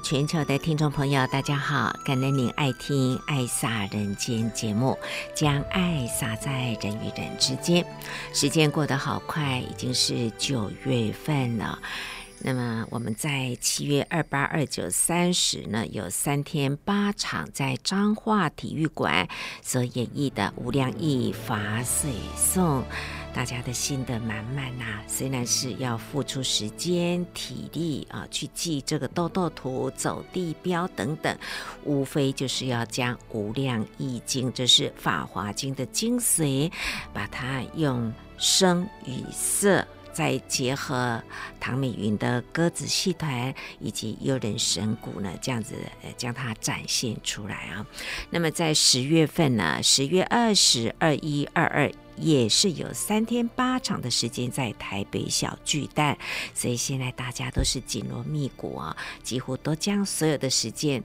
[0.00, 1.92] 全球的听众朋友，大家好！
[2.04, 4.96] 感恩您爱听《爱洒人间》节目，
[5.34, 7.84] 将爱洒在人与人之间。
[8.32, 11.78] 时间过得好快，已经是九月份了。
[12.40, 19.28] 那么我们在七月二八、二九、三十呢，有三天八场在彰化体育馆
[19.62, 22.84] 所演绎的无量义法水颂。
[23.34, 31.38] 大家的心得满满呐，虽然是要付出时间、体力啊，去记这个豆豆图、走地标等等，
[31.84, 36.72] 无非就是要将《无量义经》，这是《法华经》的精髓，
[37.12, 41.22] 把它用声与色，再结合
[41.60, 47.86] 唐美云的鸽子戏团以及悠人神鼓呢，这样子呃将它展现出来啊。
[48.30, 51.92] 那么在十月份呢，十月二十二、一、二二。
[52.20, 56.18] 也是有三天八场的时间在台北小巨蛋，
[56.54, 61.02] 所以现在大家都是紧锣密鼓啊，几乎都将所有的时间。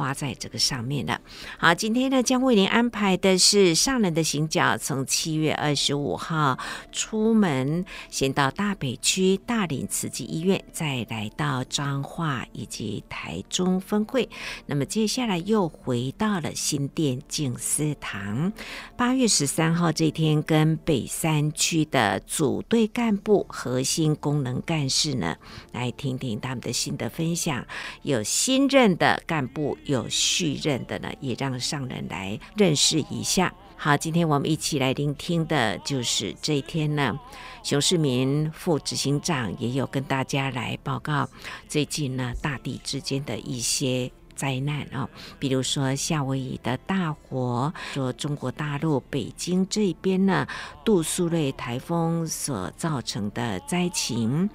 [0.00, 1.20] 花在这个上面了。
[1.58, 6.58] 好，今天呢，将为您安排的是上人的行脚，从七月二十五号
[6.90, 14.26] 出门，先到大北区大林慈济医院，再来到彰化以及台中分会。
[14.64, 18.50] 那么接下来又回到了新店静思堂。
[18.96, 25.36] 八月十三号这天，跟北山区的组队干部、核心功能干事呢，
[25.72, 27.66] 来听听他们的心得分享。
[28.00, 29.76] 有新任的干部。
[29.90, 33.52] 有续任的呢，也让上人来认识一下。
[33.76, 37.18] 好，今天我们一起来聆听的就是这一天呢，
[37.62, 41.28] 熊世民副执行长也有跟大家来报告
[41.66, 45.06] 最近呢大地之间的一些灾难啊、
[45.38, 50.46] 比如说夏威夷的大火，说中国大陆北京这边呢
[50.82, 54.48] 杜苏芮台风所造成的灾情。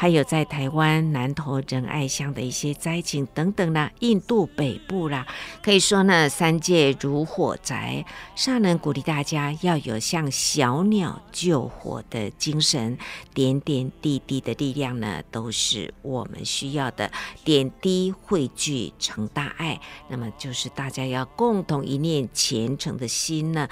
[0.00, 5.26] 还有在台湾南投仁爱乡的一些灾情等等呢，印度北部啦，
[5.62, 8.02] 可以说呢，三界如火灾。
[8.34, 12.96] 上人鼓励大家要有像小鸟救火的精神，
[13.34, 17.12] 点点滴滴的力量呢，都是我们需要的。
[17.44, 19.78] 点滴汇聚成大爱，
[20.08, 23.68] 那么就是大家要共同一念虔诚的心呢，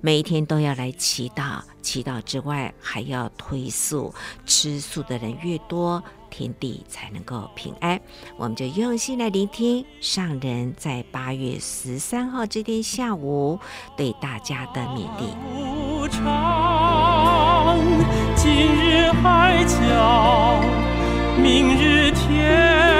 [0.00, 1.60] 每一天都要来祈祷。
[1.82, 4.14] 祈祷之外，还要推素，
[4.46, 8.00] 吃素的人越多，天地才能够平安。
[8.36, 13.58] 我们就用心来聆听上人在八月十三号这天下午
[13.96, 15.26] 对大家的勉励。
[18.36, 20.60] 今日海角，
[21.36, 22.91] 明日天。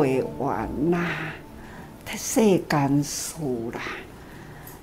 [0.00, 1.06] 袂完呐。
[2.16, 3.36] 世间事
[3.72, 3.80] 啦，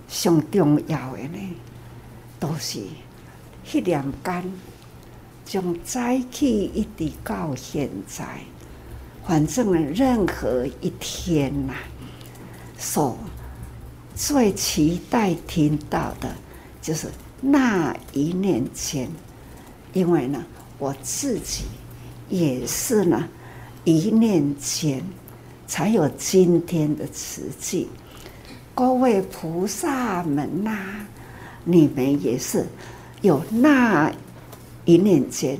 [0.07, 1.37] 上重要的呢，
[2.39, 2.79] 都是
[3.65, 4.53] 迄念间，
[5.45, 5.99] 从早
[6.31, 8.25] 起一直到现在，
[9.25, 11.73] 反正任何一天呐，
[12.77, 13.17] 所
[14.15, 16.33] 最期待听到的，
[16.81, 17.11] 就是
[17.41, 19.09] 那一念间，
[19.91, 20.41] 因为呢，
[20.79, 21.65] 我自己
[22.29, 23.27] 也是呢，
[23.91, 25.01] 一念间。
[25.69, 27.89] 才有今天的慈济，
[28.73, 31.05] 各位菩萨们呐、
[31.65, 32.65] 你们也是
[33.21, 34.09] 有那
[34.85, 35.59] 一念间，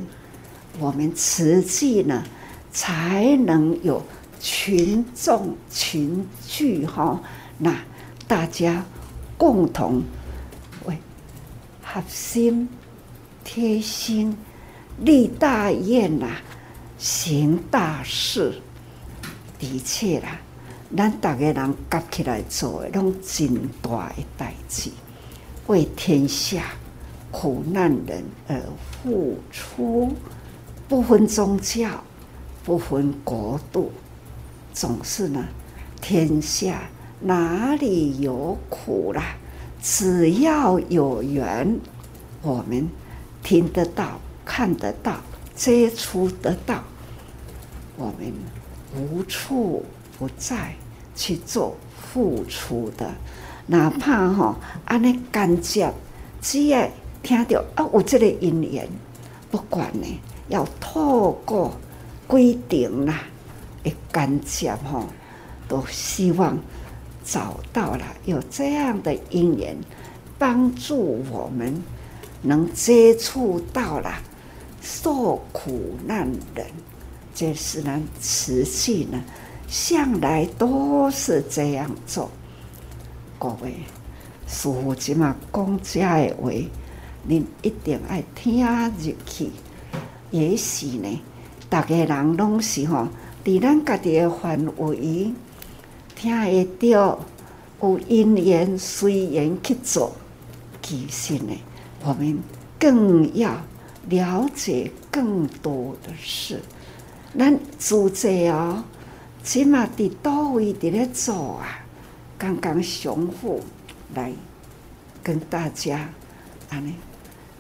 [0.80, 2.24] 我们慈济呢
[2.72, 4.02] 才能有
[4.40, 7.22] 群众群聚哈，
[7.58, 7.78] 那
[8.26, 8.86] 大家
[9.38, 10.02] 共同
[10.86, 10.98] 为
[11.84, 12.70] 合心
[13.44, 14.38] 贴心
[15.00, 16.28] 立大愿呐，
[16.98, 18.62] 行大事。
[19.60, 20.40] 的确啦，
[20.96, 24.92] 咱大家人夹起来做的，拢真大的代志，
[25.68, 26.64] 为天下
[27.32, 28.62] 苦难人而
[29.04, 30.14] 付出，
[30.88, 32.04] 不分宗教，
[32.64, 33.92] 不分国度，
[34.74, 35.44] 总是呢，
[36.02, 36.90] 天下
[37.20, 39.36] 哪里有苦啦？
[39.82, 41.80] 只要有缘，
[42.42, 42.90] 我们
[43.44, 45.18] 听得到、看得到、
[45.58, 46.82] 接触得到，
[47.98, 48.32] 我们。
[48.96, 49.84] 无处
[50.18, 50.74] 不在
[51.14, 53.14] 去做付出的，
[53.68, 54.56] 哪怕哈
[54.86, 55.92] 安尼干接，
[56.42, 56.90] 只要
[57.22, 58.88] 听到啊有这个因缘，
[59.52, 61.78] 不管呢要透过
[62.26, 63.24] 规定啦，
[63.84, 65.04] 的干接吼，
[65.68, 66.58] 都希望
[67.24, 69.78] 找到了有这样的因缘，
[70.40, 71.84] 帮助我们
[72.42, 74.14] 能接触到了
[74.88, 76.26] 受苦难
[76.56, 76.66] 人。
[77.36, 79.22] 这是呢，瓷器呢，
[79.68, 82.32] 向来都是这样做。
[83.38, 83.74] 各位，
[84.48, 86.50] 师父今嘛讲这的话，
[87.24, 89.52] 您一定爱听入去。
[90.32, 91.22] 也许呢，
[91.70, 93.10] 大家人拢是吼，
[93.44, 95.34] 在咱家己的范围
[96.16, 97.20] 听会到，
[97.82, 100.16] 有因缘随缘去做。
[100.82, 101.54] 其实呢，
[102.04, 102.40] 我们
[102.80, 103.62] 更要
[104.10, 106.62] 了解更多的事。
[107.38, 108.84] 咱组织哦，
[109.44, 111.80] 起码伫到位伫咧做啊，
[112.38, 113.64] 刚刚重复
[114.16, 114.32] 来
[115.22, 116.10] 跟大家
[116.70, 116.96] 安尼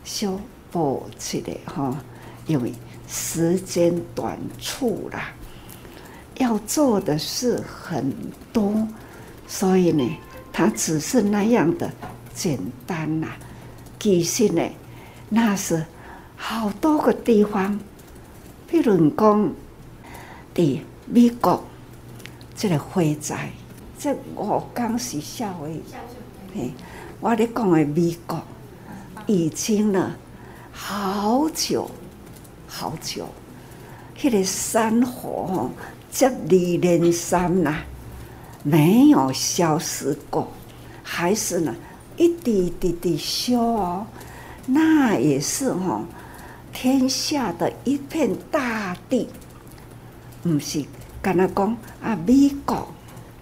[0.03, 0.39] 小
[0.71, 1.97] 报一下哈，
[2.45, 2.73] 因为
[3.07, 5.33] 时间短促啦，
[6.37, 8.13] 要做的事很
[8.53, 8.87] 多，
[9.47, 10.09] 所以呢，
[10.51, 11.91] 它只是那样的
[12.33, 13.27] 简单呐。
[13.99, 14.63] 其实呢，
[15.29, 15.85] 那是
[16.37, 17.77] 好多个地方。
[18.69, 19.51] 比如讲，
[20.53, 21.63] 伫美国
[22.55, 23.49] 这个火灾，
[23.97, 25.81] 这我刚是下回，
[26.53, 26.71] 嘿，
[27.21, 28.41] 我咧讲的美国
[29.25, 30.17] 已经了
[30.73, 31.89] 好久
[32.67, 33.25] 好久，
[34.21, 35.71] 那个山火
[36.11, 37.73] 接二连三呐，
[38.63, 40.51] 没有消失过，
[41.03, 41.73] 还是呢
[42.17, 44.07] 一滴滴滴烧哦，
[44.65, 46.01] 那也是哈。
[46.79, 49.27] 天下的一片大地，
[50.43, 50.85] 不是
[51.23, 52.87] 跟他讲啊，美国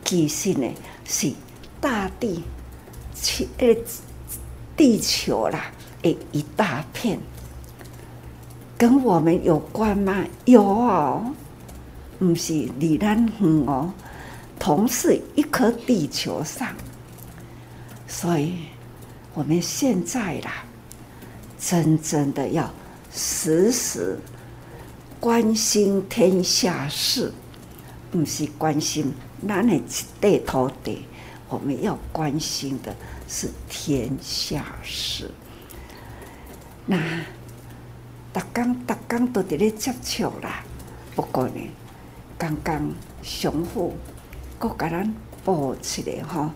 [0.05, 0.65] 其实呢
[1.03, 1.33] 是
[1.81, 2.41] 大地，
[3.13, 3.75] 地呃
[4.77, 5.65] 地球啦，
[6.03, 7.19] 诶一大片，
[8.77, 10.23] 跟我们有关吗？
[10.45, 11.33] 有哦，
[12.17, 13.91] 不是离咱远哦，
[14.57, 16.73] 同是一颗地球上，
[18.07, 18.59] 所以
[19.33, 20.63] 我们现在啦，
[21.59, 22.71] 真正的要。
[23.17, 24.19] 时时
[25.21, 27.31] 关心天下事，
[28.11, 29.13] 不是关心
[29.47, 31.05] 咱的一块土地，
[31.47, 32.93] 我们要关心的
[33.25, 35.31] 是天下事。
[36.85, 36.97] 那
[38.33, 40.61] 逐工逐工都伫咧接触啦，
[41.15, 41.61] 不过呢，
[42.37, 42.91] 刚刚
[43.23, 43.95] 上父
[44.59, 46.51] 搁甲咱报出来吼，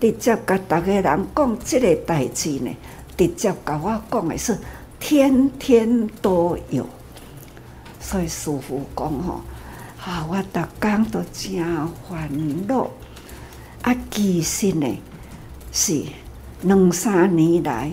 [0.00, 2.76] 直接甲逐个人讲即个代志呢，
[3.16, 4.58] 直接甲我讲的是。
[5.06, 6.88] 天天都有，
[8.00, 9.42] 所以师傅讲吼，
[10.02, 11.62] 啊，我逐工都真
[12.08, 12.90] 烦恼。
[13.82, 14.98] 啊，其实呢
[15.70, 16.02] 是
[16.62, 17.92] 两三年来，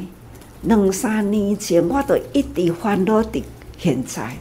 [0.61, 3.43] 两三年前我都一直烦恼的。
[3.77, 4.33] 现在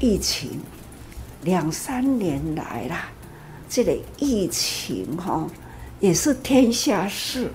[0.00, 0.60] 疫情
[1.44, 3.08] 两三年来啦，
[3.68, 5.48] 这个疫情吼
[6.00, 7.52] 也是天下事。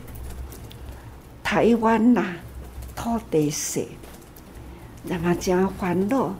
[1.43, 2.35] 台湾呐。
[3.03, 3.83] 土地势，
[5.07, 6.35] 让他真烦恼。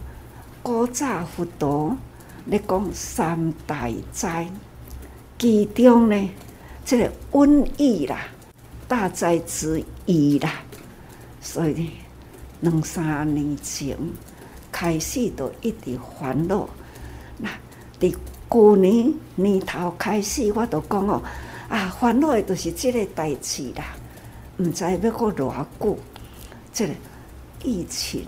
[0.62, 1.98] 古早佛陀
[2.46, 4.48] 咧讲三大灾，
[5.40, 6.30] 其中呢，
[6.86, 8.28] 即个瘟疫啦，
[8.88, 10.52] 大灾之一啦。
[11.42, 11.92] 所以呢，
[12.60, 13.98] 两三年前
[14.72, 16.70] 开始都一直烦恼。
[17.40, 17.50] 那
[18.00, 18.16] 伫
[18.48, 21.24] 旧年年头开始，我都讲哦，
[21.70, 23.84] 啊，烦恼的就是即个代志啦。
[24.58, 25.98] 唔知要过偌久，
[26.74, 26.94] 这个
[27.64, 28.26] 疫情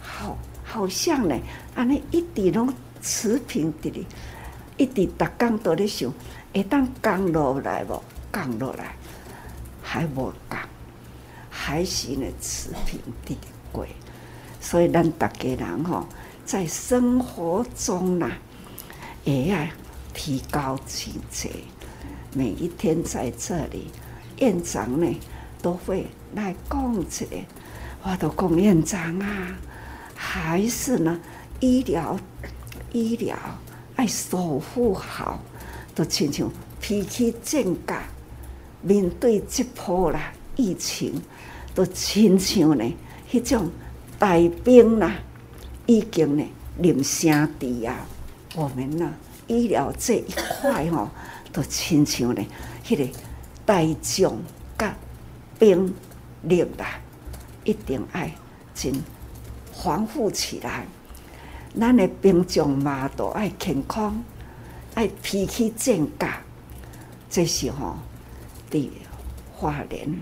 [0.00, 1.36] 好，好像呢，
[1.74, 4.06] 安尼一直拢持平伫哩，
[4.76, 6.12] 一直逐工都咧想，
[6.54, 8.02] 会当降落来无？
[8.32, 8.94] 降落来，
[9.82, 10.60] 还无降，
[11.50, 13.36] 还是呢持平伫
[13.72, 13.86] 过。
[14.60, 16.06] 所以咱逐家人吼，
[16.44, 18.30] 在生活中呐，
[19.24, 19.66] 也要
[20.14, 21.50] 提高警觉。
[22.32, 23.88] 每一天在这里，
[24.38, 25.20] 院长呢？
[25.62, 27.44] 都会来讲起来，
[28.02, 29.56] 我都讲院长啊，
[30.14, 31.20] 还是呢
[31.60, 32.18] 医疗
[32.92, 33.36] 医疗
[33.96, 35.38] 爱守护好，
[35.94, 38.02] 都亲像脾气正噶，
[38.82, 41.20] 面对这波啦疫情，
[41.74, 42.96] 都亲像呢
[43.30, 43.70] 迄种
[44.18, 45.14] 带兵啦，
[45.86, 46.44] 已经呢
[46.78, 47.94] 临声地啊，
[48.54, 49.12] 我们呢
[49.46, 50.24] 医疗这一
[50.60, 51.10] 块吼，
[51.52, 52.46] 都亲像呢
[52.84, 53.06] 迄个
[53.64, 54.32] 带将
[54.78, 54.94] 甲。
[55.58, 55.94] 兵
[56.44, 56.98] 力啦，
[57.64, 58.32] 一定爱
[58.74, 58.92] 真
[59.72, 60.86] 防护起来。
[61.78, 64.22] 咱的兵将嘛都爱健康，
[64.94, 66.42] 爱脾气正嘎。
[67.28, 67.94] 这时候，
[68.70, 68.88] 伫
[69.54, 70.12] 花莲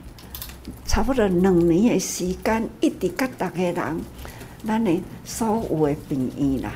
[0.84, 4.00] 差不多两年的时间，一直甲逐个人，
[4.66, 6.72] 咱的所有的病院啦，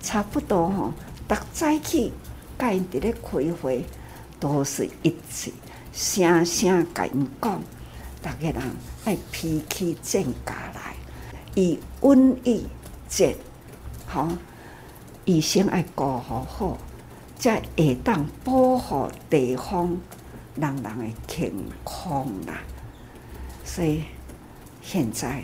[0.00, 0.92] 差不多吼，
[1.28, 2.12] 逐早起
[2.58, 3.84] 甲因伫咧开会，
[4.40, 5.52] 都是一直
[5.92, 7.62] 声声甲因讲。
[8.24, 8.62] 大家人
[9.04, 10.96] 爱脾气正下来，
[11.54, 12.66] 以瘟疫
[13.06, 13.36] 节
[14.06, 14.32] 好，
[15.26, 16.78] 医生爱顾好好，
[17.38, 20.00] 才会当保护地方
[20.54, 21.52] 人人的健
[21.84, 22.62] 康啦。
[23.62, 24.04] 所以
[24.80, 25.42] 现在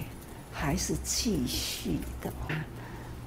[0.51, 2.33] 还是继续的，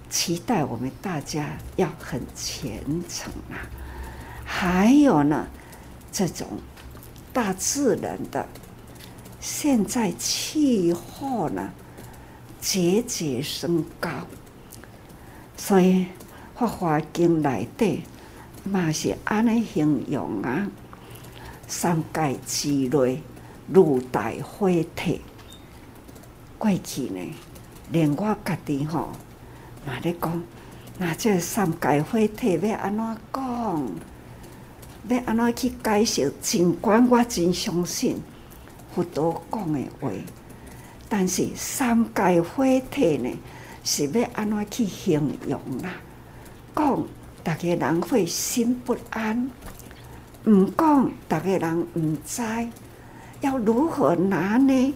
[0.10, 3.70] 期待我们大家要很虔诚啊。
[4.44, 5.46] 还有呢，
[6.12, 6.48] 这种
[7.32, 8.48] 大自然的。
[9.44, 11.70] 现在气候呢
[12.62, 14.10] 节节升高，
[15.58, 15.96] 所以
[16.56, 18.04] 《法华经》内底
[18.64, 20.66] 嘛是安尼形容啊：
[21.68, 23.22] 三界之内，
[23.68, 25.20] 如大火体。
[26.58, 27.20] 过去呢，
[27.92, 29.10] 连我家己吼
[29.86, 30.42] 嘛咧讲，
[30.98, 33.92] 那这三界火体要安怎讲？
[35.10, 36.34] 要安怎去解释？
[36.42, 38.22] 尽管我真相信。
[38.94, 40.12] 佛陀讲的话，
[41.10, 43.30] 但是三界火体呢，
[43.84, 45.94] 是要安怎去形容啦？
[46.76, 47.04] 讲
[47.44, 49.50] 大家人会心不安，
[50.46, 52.42] 唔讲大家人唔知
[53.42, 54.94] 要如何拿呢？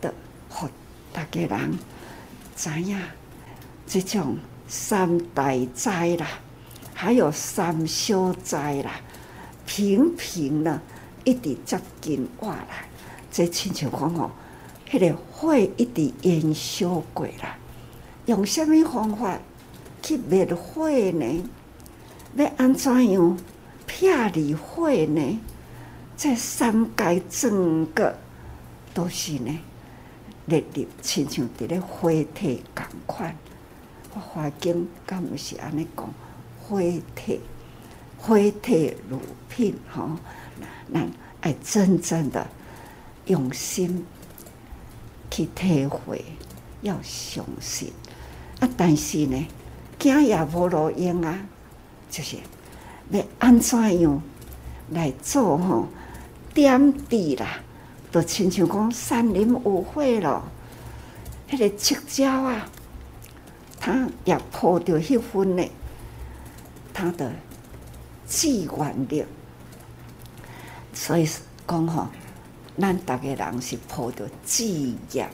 [0.00, 0.12] 的，
[0.48, 0.68] 互
[1.12, 1.78] 大家人
[2.56, 2.98] 知影
[3.86, 4.36] 这种
[4.66, 6.26] 三大灾啦，
[6.94, 8.92] 还有三小灾啦，
[9.66, 10.80] 平平的
[11.24, 12.87] 一直接近过来。
[13.30, 14.30] 这亲像讲哦，
[14.90, 17.56] 迄个火一直燃烧过啦，
[18.26, 19.38] 用什么方法
[20.02, 21.44] 去灭火呢？
[22.36, 23.38] 要安怎样
[23.86, 25.40] 撇离火呢？
[26.16, 28.16] 这三界整个
[28.92, 29.58] 都是呢，
[30.46, 33.36] 烈日亲像伫咧火体共款。
[34.14, 36.08] 我华经敢毋是安尼讲，
[36.60, 36.80] 火
[37.14, 37.40] 体，
[38.16, 40.10] 火体如片吼，
[40.88, 41.06] 那
[41.40, 42.46] 爱真正的。
[43.28, 44.04] 用心
[45.30, 46.24] 去体会，
[46.82, 47.92] 要相信
[48.60, 48.68] 啊！
[48.76, 49.46] 但是呢，
[49.98, 51.38] 惊也无路用啊，
[52.10, 52.38] 就是
[53.10, 54.22] 要安怎样
[54.90, 55.86] 来做吼？
[56.54, 57.60] 点滴啦，
[58.10, 60.42] 都亲像讲山林有火咯，
[61.50, 62.66] 迄个赤椒啊，
[63.78, 65.64] 它也破掉迄份呢，
[66.94, 67.30] 它的
[68.26, 69.24] 机关力，
[70.94, 71.28] 所以
[71.66, 72.08] 讲吼。
[72.80, 75.28] 咱逐个人是抱着志愿，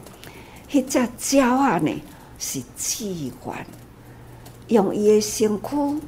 [0.70, 0.82] 迄
[1.18, 2.02] 只鸟啊呢
[2.38, 3.66] 是志愿，
[4.68, 6.00] 用伊个身躯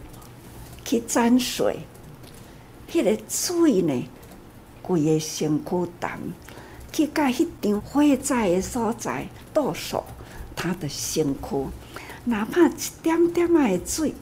[0.83, 1.81] 去沾水，
[2.91, 4.09] 迄、那个水呢，
[4.81, 6.19] 规个身躯淡，
[6.91, 10.03] 去甲迄场火灾个所在倒数，
[10.55, 11.67] 他的身躯，
[12.25, 14.15] 哪怕一点点仔个水，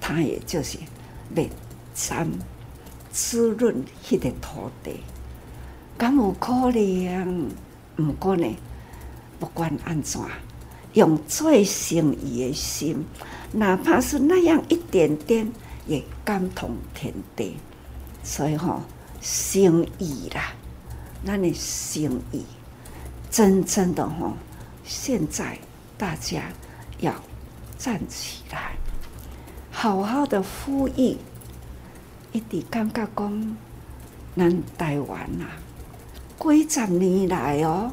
[0.00, 0.78] 他也就是
[1.34, 1.44] 要
[1.94, 2.26] 沾
[3.12, 5.00] 滋润迄个土地。
[5.98, 7.50] 敢有可能？
[7.98, 8.46] 毋过呢，
[9.40, 10.20] 不管安怎，
[10.92, 13.04] 用最诚意的心
[13.52, 15.50] 哪怕是那样一点点，
[15.88, 17.56] 也感通天地。
[18.22, 18.82] 所以吼，
[19.20, 20.52] 心意啦，
[21.24, 22.44] 那你心意，
[23.28, 24.34] 真正的吼，
[24.84, 25.58] 现在
[25.96, 26.42] 大家
[27.00, 27.12] 要
[27.76, 28.76] 站起来，
[29.72, 31.16] 好好的呼吁，
[32.30, 33.56] 一直感觉讲，
[34.36, 35.58] 咱台湾啊，
[36.38, 37.92] 几十年来哦，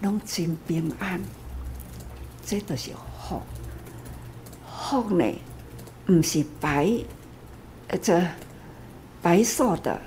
[0.00, 1.20] 拢真平安，
[2.44, 2.90] 这都是
[3.28, 3.40] 福。
[4.66, 5.24] 福呢，
[6.08, 6.90] 毋是白，
[7.88, 8.22] 呃，这
[9.20, 10.00] 白说的，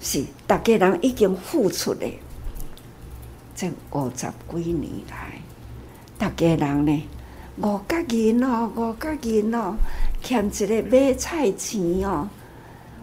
[0.00, 2.06] 是大家人已经付出的。
[3.56, 5.40] 这五十几年来，
[6.16, 7.02] 大家人呢，
[7.56, 9.74] 五角银哦，五角银哦，
[10.22, 12.28] 欠一个买菜钱哦，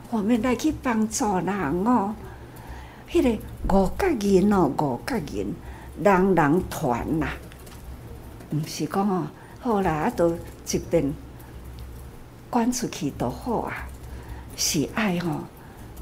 [0.10, 2.15] 我们来去帮助人哦。
[3.15, 5.53] 迄、个五角银哦，五角银，
[6.03, 7.29] 人人团呐，
[8.51, 9.28] 毋是讲哦。
[9.62, 10.32] 好啦，啊，都
[10.69, 11.13] 一边
[12.51, 13.88] 捐出去都好啊，
[14.58, 15.39] 是爱吼，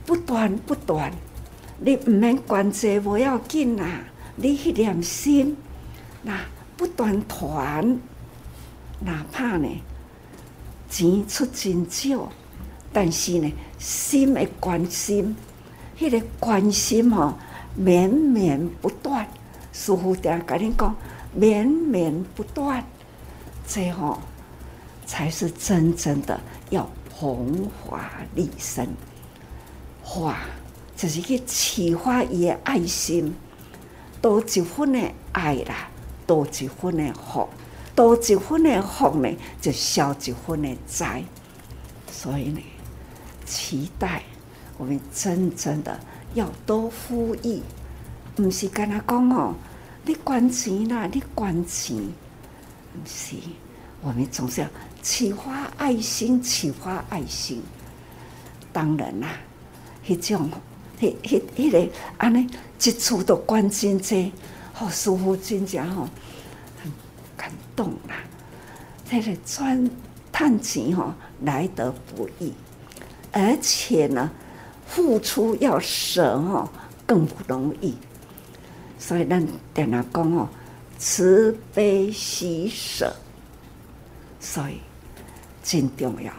[0.08, 1.14] 不断不断，
[1.78, 4.04] 你毋免捐济，无要紧啊，
[4.36, 5.56] 你迄点心，
[6.24, 6.40] 那
[6.76, 8.00] 不断团，
[9.00, 9.70] 哪怕呢
[10.90, 12.28] 钱出真少，
[12.92, 15.36] 但是呢心的关心，
[16.04, 17.34] 迄、那个关心吼
[17.76, 19.26] 绵绵不断，
[19.72, 20.96] 师父定甲恁讲，
[21.34, 22.84] 绵绵不断。
[23.66, 24.20] 最后
[25.06, 26.38] 才是真正的
[26.70, 28.86] 要弘法利生，
[30.04, 30.40] 化
[30.98, 33.34] 就是去启发伊的爱心，
[34.22, 35.00] 多一分的
[35.32, 35.88] 爱啦，
[36.28, 37.48] 多一分的福，
[37.96, 39.30] 多一分的福呢，
[39.62, 41.24] 就消一分的灾。
[42.12, 42.62] 所以呢，
[43.46, 44.22] 期待
[44.84, 45.98] 我们真正的
[46.34, 47.62] 要多呼吁，
[48.36, 49.56] 不是跟他讲哦，
[50.06, 51.98] 你捐钱啦，你捐钱。
[53.06, 53.38] 是，
[54.02, 54.68] 我们总是要
[55.02, 57.64] 启发爱心，启发爱心。
[58.74, 59.30] 当然啦，
[60.06, 60.50] 迄种，
[61.00, 62.46] 迄、迄、迄个，安尼
[62.82, 64.30] 一处都关心这，
[64.74, 66.10] 好师父真正吼，
[66.84, 66.92] 很
[67.38, 68.16] 感动啦。
[69.10, 69.90] 这个赚
[70.34, 72.52] 赚钱吼来得不易，
[73.32, 74.30] 而且呢，
[74.94, 76.70] 付出要舍哦
[77.06, 77.96] 更不容易。
[78.98, 80.48] 所以咱点来讲哦。
[81.00, 83.14] 慈悲喜舍，
[84.40, 84.80] 所以
[85.62, 86.32] 真重要。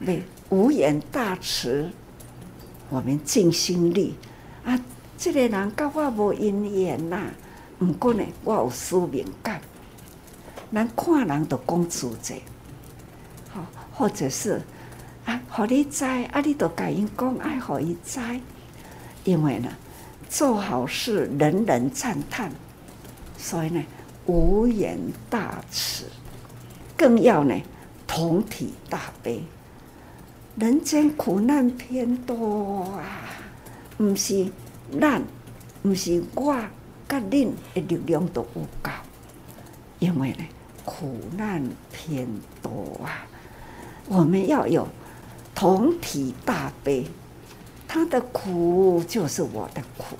[0.00, 1.88] 为无缘大慈，
[2.90, 4.14] 我们尽心力
[4.62, 4.78] 啊！
[5.16, 7.30] 这个人跟我无因缘呐，
[7.78, 9.58] 不过呢，我有使命感。
[10.70, 12.38] 咱看人都讲自在，
[13.54, 14.60] 好，或者是
[15.24, 18.20] 啊，互你知啊，你都甲因讲爱互伊知，
[19.24, 19.68] 因为呢，
[20.28, 22.52] 做好事人人赞叹。
[23.38, 23.82] 所以呢，
[24.26, 24.98] 无言
[25.30, 26.06] 大慈，
[26.96, 27.60] 更要呢
[28.06, 29.42] 同体大悲。
[30.56, 33.28] 人间苦难偏多啊，
[33.96, 34.46] 不是
[35.00, 35.22] 咱，
[35.82, 36.54] 不是我，
[37.08, 38.90] 甲恁的力量都有够。
[39.98, 40.44] 因为呢，
[40.84, 42.28] 苦难偏
[42.62, 43.26] 多啊，
[44.06, 44.86] 我们要有
[45.54, 47.06] 同体大悲。
[47.86, 50.16] 他的苦就是我的苦，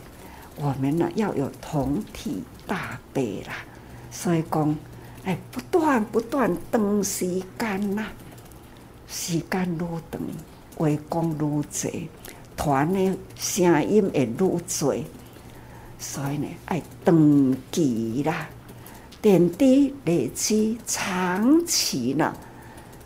[0.57, 2.43] 我们呢要有同体。
[2.67, 3.53] 大悲啦，
[4.11, 4.75] 所以讲，
[5.23, 7.27] 哎，不断不断等时
[7.59, 8.07] 间呐，
[9.07, 9.79] 时间愈
[10.11, 10.19] 长，
[10.75, 12.09] 话讲愈多，
[12.57, 14.59] 团的声音会愈多，
[15.99, 18.49] 所以呢，爱长期啦，
[19.21, 22.35] 点滴累积，长期呢，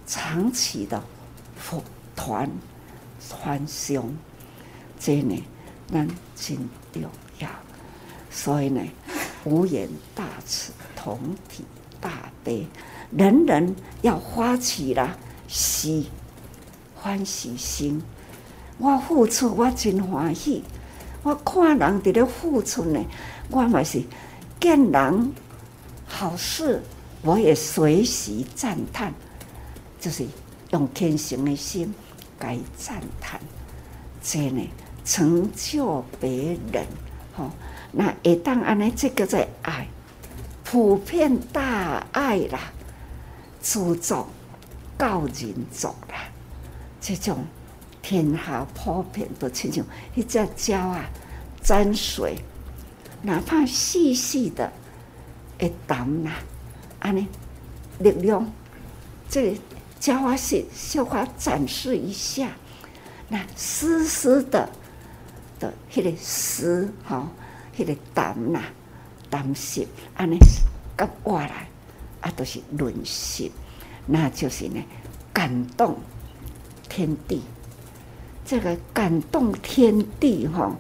[0.07, 1.03] 长期的
[2.19, 2.51] 福团
[3.21, 4.19] 传承，
[4.99, 5.43] 这呢，
[5.91, 6.57] 咱真
[6.93, 7.03] 重
[7.39, 7.49] 要，
[8.31, 8.83] 所以呢。
[9.45, 11.65] 无缘大慈，同体
[12.01, 12.67] 大悲，
[13.13, 16.11] 人人要发起了喜
[16.95, 18.03] 欢喜心。
[18.79, 20.65] 我付出，我真欢喜。
[21.23, 23.03] 我看人伫咧付出呢，
[23.49, 24.03] 我嘛是
[24.61, 25.33] 见人
[26.05, 26.83] 好事，
[27.23, 29.15] 我也随时赞叹，
[30.01, 30.27] 就是
[30.73, 31.95] 用虔诚的心
[32.39, 33.41] 该赞叹，
[34.23, 34.69] 这呢
[35.05, 36.87] 成就别人，
[37.37, 37.51] 吼。
[37.91, 39.89] 那一旦安尼，这个在爱，
[40.63, 42.61] 普遍大爱啦，
[43.63, 44.27] 诸族
[44.99, 46.29] 告人族啦，
[47.01, 47.45] 这种
[48.03, 49.83] 天下普遍都亲像
[50.15, 51.09] 一只鸟啊，
[51.63, 52.37] 沾水，
[53.23, 54.71] 哪怕细细的
[55.59, 56.33] 一点啦，
[57.01, 57.27] 安尼
[58.01, 58.47] 力量，
[59.31, 59.59] 这
[60.05, 62.51] 鸟啊是小花展示一下，
[63.29, 64.69] 那丝丝的
[65.59, 67.29] 的迄个丝哈。
[67.77, 68.61] 迄个淡呐，
[69.31, 69.81] 淡色
[70.17, 70.37] 安尼，
[70.97, 71.69] 甲我来
[72.21, 73.45] 啊，都是润色。
[74.05, 74.83] 那就是呢，
[75.33, 75.97] 感动
[76.89, 77.41] 天地。
[78.45, 80.77] 这个感动天地哈，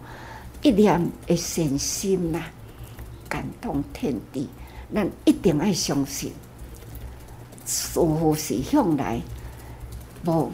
[0.60, 2.42] 一念的善心呐，
[3.28, 4.48] 感动天地，
[4.92, 6.32] 咱一定要相信，
[7.68, 9.20] 师父是向来
[10.24, 10.50] 无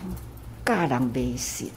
[0.66, 1.70] 教人迷信。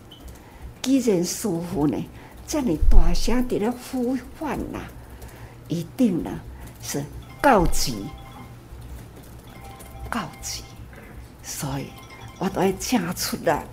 [0.81, 2.03] 既然师父呢，
[2.47, 4.79] 这么大声伫咧呼唤呐，
[5.67, 6.31] 一定呢
[6.81, 7.05] 是
[7.39, 8.07] 告急，
[10.09, 10.63] 告急，
[11.43, 11.85] 所以
[12.39, 13.63] 我都要请出来。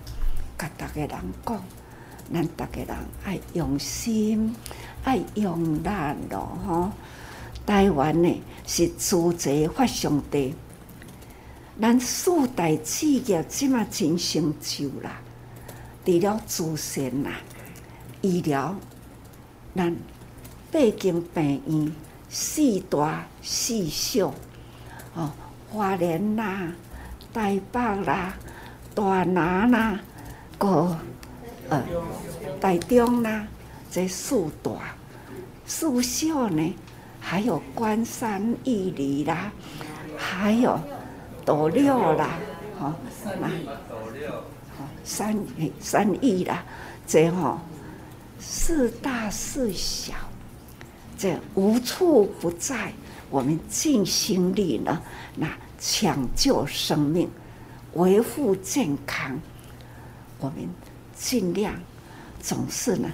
[0.57, 1.09] 甲逐个人
[1.45, 1.63] 讲，
[2.31, 4.55] 咱逐个人爱用心，
[5.03, 5.89] 爱用力
[6.29, 6.91] 咯吼。
[7.65, 10.53] 台湾呢是自济发祥地，
[11.79, 15.21] 咱四大企业即马真成就啦。
[16.05, 17.31] 除了自身啦、
[18.21, 18.75] 医疗，
[19.75, 19.95] 咱
[20.71, 21.91] 北京病院
[22.29, 24.33] 四大四小，
[25.15, 25.31] 哦，
[25.71, 26.71] 花莲啦、
[27.33, 28.35] 台北啦、
[28.93, 29.99] 大拿啦。
[30.57, 30.97] 个
[31.69, 31.83] 呃，
[32.61, 33.47] 台中啦，
[33.91, 34.71] 这四大
[35.65, 36.73] 四小呢，
[37.19, 39.51] 还有关山玉里啦，
[40.15, 40.79] 还有
[41.45, 42.39] 斗六啦，
[42.79, 42.95] 哈，
[43.39, 43.49] 那
[45.03, 45.37] 三
[45.79, 46.63] 三义啦，
[47.05, 47.61] 这哈
[48.39, 50.13] 四大四小，
[51.17, 52.91] 这无处不在。
[53.29, 55.01] 我们尽心力呢，
[55.35, 57.29] 那抢救生命，
[57.93, 59.39] 维护健康。
[60.39, 60.69] 我们
[61.15, 61.73] 尽量
[62.39, 63.09] 总是呢，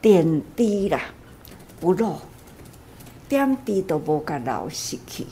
[0.00, 1.00] 点滴啦，
[1.80, 2.18] 不漏，
[3.28, 5.26] 点滴都无敢流失去。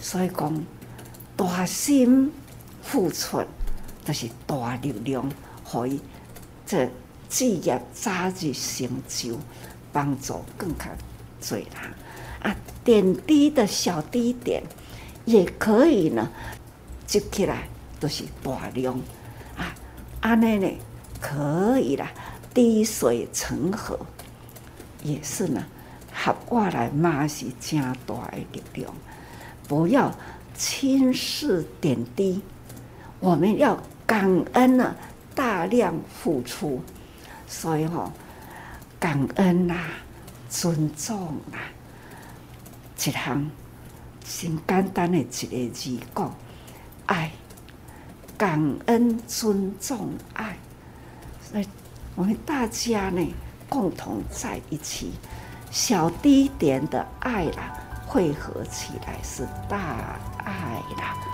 [0.00, 0.64] 所以讲，
[1.40, 2.30] 大心
[2.82, 3.42] 付出
[4.04, 5.26] 就是大力量，
[5.64, 5.98] 可以
[6.66, 6.86] 这
[7.30, 9.38] 事业早日成就，
[9.90, 10.90] 帮助更加
[11.40, 11.66] 多人
[12.42, 12.54] 啊。
[12.84, 14.62] 点滴的小滴点
[15.24, 16.30] 也可以呢，
[17.06, 17.66] 积起来
[17.98, 19.00] 都是大量。
[19.56, 19.74] 啊
[20.20, 20.68] 安内呢，
[21.22, 22.10] 可以啦，
[22.52, 23.98] 滴水成河，
[25.02, 25.64] 也是呢，
[26.12, 28.92] 合过来嘛是真大的力量。
[29.66, 30.12] 不要
[30.60, 32.42] 轻视点滴，
[33.18, 34.94] 我们要感恩呢，
[35.34, 36.82] 大量付出。
[37.48, 38.12] 所以吼、哦，
[38.98, 39.88] 感恩呐、啊，
[40.50, 41.56] 尊重啊，
[42.98, 43.50] 一项
[44.22, 46.34] 先简单的一个字讲，
[47.06, 47.30] 爱。
[48.36, 50.56] 感恩、尊重、爱，
[51.42, 51.66] 所以
[52.14, 53.34] 我们大家呢，
[53.66, 55.12] 共同在一起，
[55.70, 57.78] 小滴点的爱啦，
[58.10, 61.29] 汇合起来是大爱的。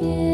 [0.00, 0.29] 真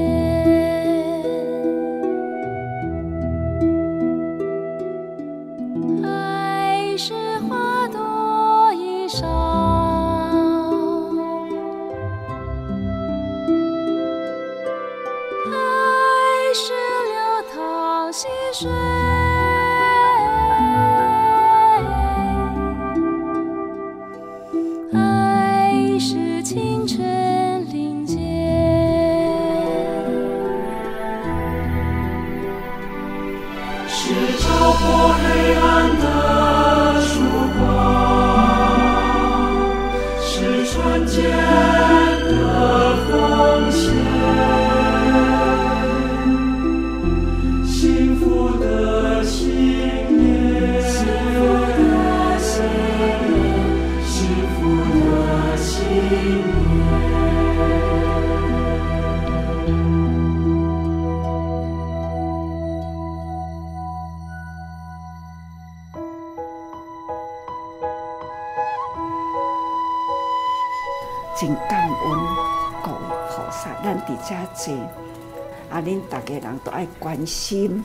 [77.16, 77.82] 关心，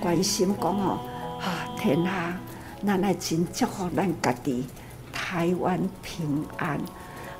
[0.00, 0.98] 关心讲哦，
[1.42, 2.40] 啊，天下，
[2.86, 4.64] 咱来真祝福咱家己，
[5.12, 6.80] 台湾平安，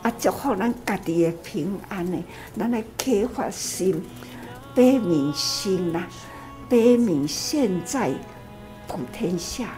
[0.03, 2.23] 啊，祝福咱家己的平安呢，
[2.59, 4.05] 咱来开发心，
[4.75, 6.05] 悲悯心呐，
[6.69, 8.13] 悲悯现在
[8.87, 9.71] 普天下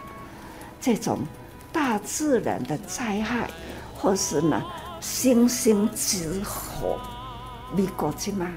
[0.80, 1.20] 这种
[1.72, 3.48] 大自然的灾害，
[3.96, 4.60] 或是呢
[5.00, 6.98] 星星之火，
[7.76, 8.50] 美国这嘛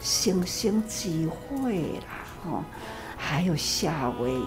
[0.00, 1.68] 星星之火，
[2.44, 2.62] 吼，
[3.16, 4.46] 还有夏威夷，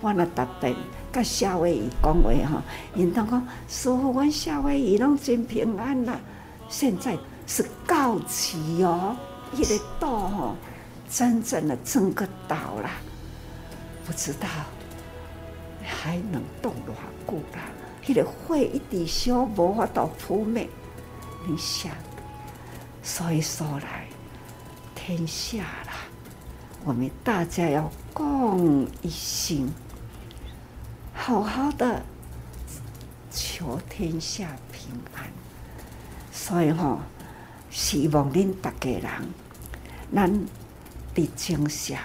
[0.00, 0.74] 我那特别
[1.12, 2.62] 跟夏威夷讲话哈，
[2.94, 6.18] 因当讲师父，阮夏威夷拢真平安啦。
[6.68, 9.16] 现在是告急哦，
[9.52, 10.56] 一个岛吼，
[11.10, 12.90] 真正的整个岛啦，
[14.06, 14.48] 不知道
[15.84, 16.94] 还能冻多
[17.26, 17.62] 久啦？
[18.06, 20.68] 一个火一直烧，无法度扑灭。
[21.46, 21.92] 你想，
[23.02, 24.06] 所以说来，
[24.94, 25.64] 天下，
[26.84, 29.70] 我们大家要共一心。
[31.12, 32.02] 好好的
[33.30, 35.30] 求天下平安，
[36.32, 37.00] 所以吼，
[37.70, 39.02] 希望恁大家人，
[40.14, 40.46] 咱
[41.14, 42.00] 伫正下，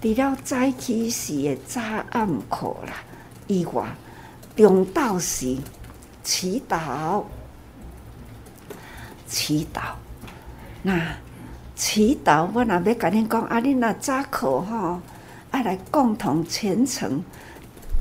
[0.00, 2.94] 除了早起时的早暗课啦
[3.46, 3.94] 以外，
[4.56, 5.58] 中昼时
[6.24, 7.24] 祈祷，
[9.28, 9.94] 祈祷。
[10.82, 11.16] 那
[11.74, 15.00] 祈祷，我若要甲恁讲，啊，恁若早课吼，
[15.50, 17.22] 爱来共同虔诚。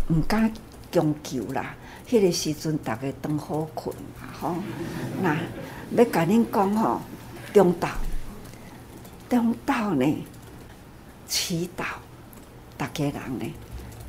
[0.10, 0.52] 毋敢
[0.92, 1.74] 强求啦，
[2.06, 4.56] 迄、个时阵逐个当好困嘛吼。
[5.22, 5.38] 那
[5.96, 7.02] 要甲恁讲吼，
[7.54, 7.88] 中昼，
[9.30, 10.26] 中昼呢，
[11.30, 11.86] 祈祷，
[12.78, 13.54] 逐个人呢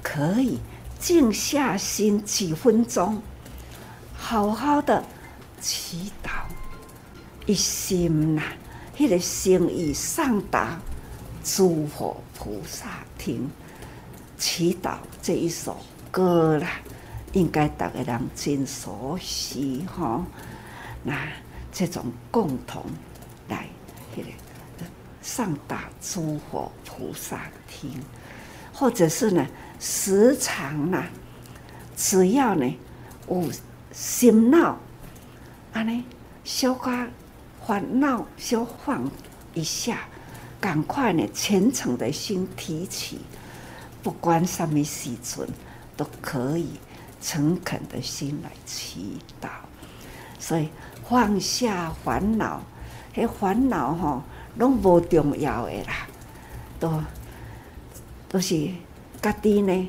[0.03, 0.59] 可以
[0.99, 3.23] 静下心几分钟，
[4.15, 5.05] 好好的
[5.61, 6.31] 祈祷，
[7.47, 8.43] 一心呐，
[9.03, 10.81] 迄、那个心意上达
[11.43, 13.51] 诸佛菩萨听，
[14.39, 15.77] 祈祷这一首。
[16.13, 16.69] 歌啦，
[17.33, 20.23] 应该大家人真熟悉哈。
[21.03, 21.17] 那
[21.73, 22.85] 这种共同
[23.49, 23.67] 来，
[25.23, 27.91] 上达诸佛菩萨听，
[28.75, 29.47] 或者是呢，
[29.81, 31.03] 时常呢，
[31.97, 32.71] 只要呢，
[33.29, 33.51] 有
[33.91, 34.79] 心闹，
[35.73, 36.05] 啊呢，
[36.45, 36.91] 小可
[37.67, 39.11] 烦恼，小放
[39.55, 40.01] 一下，
[40.61, 43.19] 赶快呢，虔诚的心提起，
[44.03, 45.49] 不管什么时阵。
[45.95, 46.69] 都可以
[47.21, 49.49] 诚恳的心来祈祷，
[50.39, 50.71] 所以
[51.07, 52.63] 放下烦恼，
[53.15, 54.23] 迄烦恼吼
[54.57, 56.09] 拢无重要的啦，
[56.81, 57.03] 都
[58.27, 58.71] 都是
[59.21, 59.89] 家己呢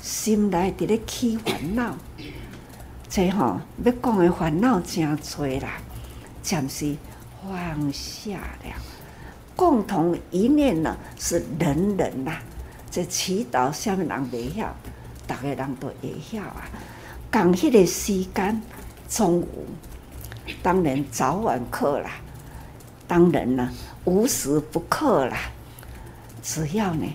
[0.00, 1.96] 心内伫咧起烦恼，
[3.08, 5.78] 这吼要讲的烦恼真多啦，
[6.42, 6.96] 暂时
[7.48, 8.74] 放下了，
[9.54, 12.38] 共同一念呢是人人呐，
[12.90, 14.74] 这祈祷下面人袂晓。
[15.26, 16.68] 大家人都会晓啊，
[17.32, 18.62] 讲迄个时间
[19.08, 19.66] 中午，
[20.62, 22.10] 当然早晚课啦，
[23.08, 23.70] 当然呢
[24.04, 25.38] 无时不课啦。
[26.42, 27.06] 只要呢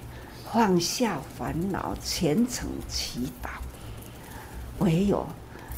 [0.51, 3.49] 放下烦恼，虔诚祈祷，
[4.79, 5.27] 唯有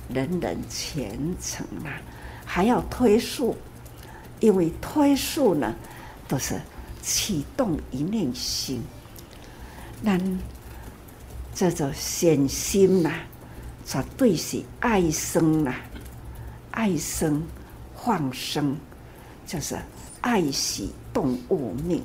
[0.08, 2.00] 人人虔诚啦，
[2.46, 3.58] 还要推述，
[4.42, 5.74] 因为推述呢
[6.28, 6.60] 都是
[7.02, 8.84] 启动一念心，
[10.02, 10.20] 那。
[11.54, 13.12] 这种显心呐，
[13.86, 15.76] 绝对是爱生呐，
[16.72, 17.44] 爱生
[17.94, 18.78] 放生，
[19.46, 19.78] 就是
[20.22, 22.02] 爱惜动物命，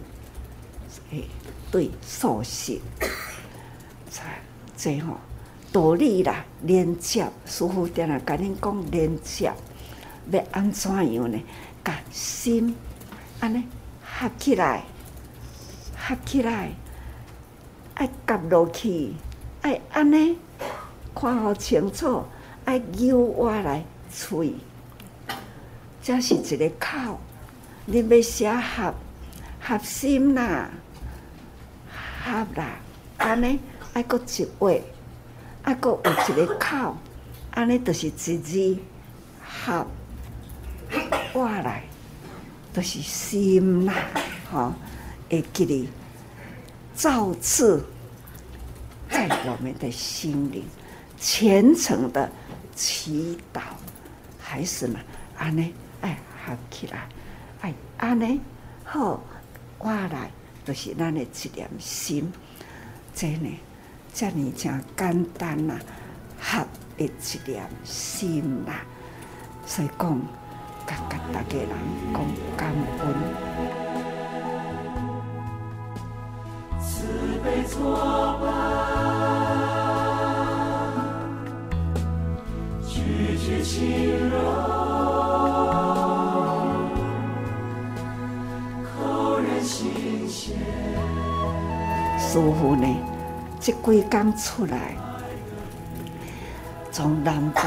[1.13, 1.23] 哎，
[1.71, 2.81] 对，受刑，
[4.11, 4.41] 才
[4.77, 5.17] 最后
[5.73, 9.53] 道理啦，连接，师傅定来跟恁讲连接，
[10.33, 11.39] 要安怎样呢？
[12.11, 12.77] 心
[13.41, 13.65] 安尼
[14.03, 14.85] 合起来，
[15.97, 16.71] 合起来，
[17.95, 19.13] 爱夹落去。
[19.63, 20.39] 爱安尼
[21.15, 22.25] 看好清楚，
[22.65, 24.55] 爱由我来吹，
[26.03, 27.19] 这是一个口。
[27.85, 28.95] 你要写合
[29.61, 30.71] 合心啦，
[32.25, 32.79] 合啦，
[33.17, 33.59] 安尼
[33.93, 34.73] 爱搁一画，
[35.63, 36.97] 爱搁有一个口，
[37.51, 38.79] 安尼就是一字
[39.45, 39.87] 合
[41.33, 41.83] 我来，
[42.73, 43.95] 都、就是心啦，
[44.51, 44.73] 吼，
[45.31, 45.89] 会记哩
[46.95, 47.85] 造次。
[49.09, 50.65] 在我们的心里，
[51.19, 52.31] 虔诚的
[52.75, 53.61] 祈祷，
[54.39, 54.99] 还是呢？
[55.39, 57.09] 安尼哎，合起来，
[57.61, 58.41] 哎，安尼
[58.85, 59.23] 好，
[59.79, 60.31] 我来
[60.65, 62.31] 都、就是咱的一念心，
[63.15, 63.51] 真呢，
[64.13, 65.79] 这呢真简单呐，
[66.41, 66.67] 合
[66.99, 68.73] 的一念心呐，
[69.67, 70.21] 所以讲，
[70.87, 71.69] 感觉大家人
[72.15, 72.17] 讲
[72.57, 73.05] 感恩。
[77.45, 77.75] 被挫
[78.41, 78.45] 败，
[82.89, 82.97] 去。
[92.19, 92.87] 师傅呢，
[93.61, 94.97] 这几天出来，
[96.91, 97.61] 从南部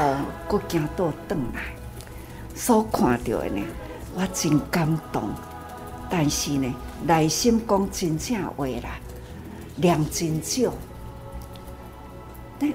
[0.46, 1.60] 国境到转来，
[2.60, 3.62] 所看到的呢，
[4.14, 5.30] 我真感动。
[6.10, 6.74] 但是呢，
[7.06, 9.00] 内心讲真正话啦，
[9.76, 10.70] 量真少。
[12.58, 12.68] 那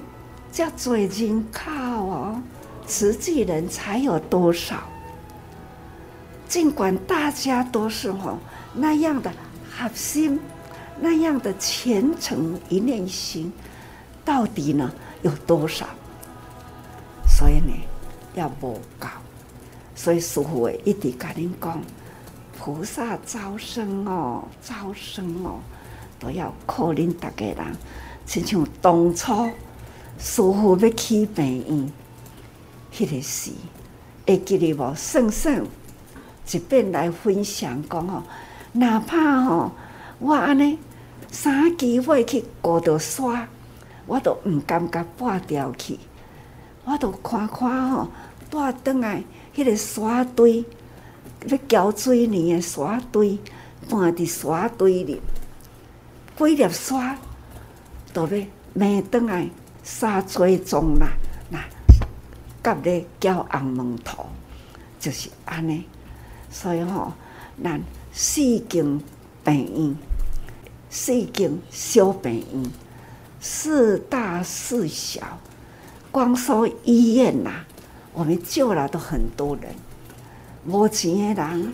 [0.50, 2.42] 这多人口哦，
[2.88, 4.82] 实际人才有多少？
[6.48, 8.38] 尽管大家都是吼
[8.74, 9.30] 那样的
[9.70, 10.40] 合心。
[10.98, 13.52] 那样的虔诚一念心，
[14.24, 14.90] 到底呢
[15.22, 15.86] 有多少？
[17.28, 17.72] 所以呢，
[18.34, 19.06] 要无够。
[19.96, 21.82] 所以师父一直跟恁讲，
[22.56, 25.58] 菩萨招生哦，招生哦，
[26.20, 27.76] 都要靠恁大家人。
[28.26, 29.46] 亲像当初
[30.18, 31.92] 师父要起病院，
[32.92, 33.52] 迄个时，
[34.26, 34.94] 会记得无？
[34.94, 35.64] 算算
[36.52, 38.22] 一边来分享讲哦，
[38.72, 39.72] 哪怕哦。
[40.18, 40.78] 我安尼
[41.30, 43.48] 三机会去过着山，
[44.06, 45.98] 我都毋感觉跋掉去。
[46.84, 48.08] 我都看看吼，
[48.50, 49.22] 跋倒来
[49.56, 50.64] 迄个沙堆，
[51.46, 53.38] 要浇水泥的沙堆，
[53.88, 55.20] 搬伫沙堆里，
[56.36, 57.18] 几粒沙
[58.12, 59.48] 都要买倒来
[59.82, 61.08] 沙堆中啦，
[61.48, 61.58] 那
[62.62, 64.26] 夹咧浇红门头，
[65.00, 65.84] 就是安尼。
[66.50, 67.12] 所以吼，
[67.64, 69.00] 咱四间。
[69.46, 69.96] 病院，
[70.90, 72.64] 四间小病院，
[73.38, 75.38] 四大四小，
[76.10, 77.64] 光说医院呐，
[78.16, 79.74] 我们救了都很多人。
[80.64, 81.70] 没钱的人，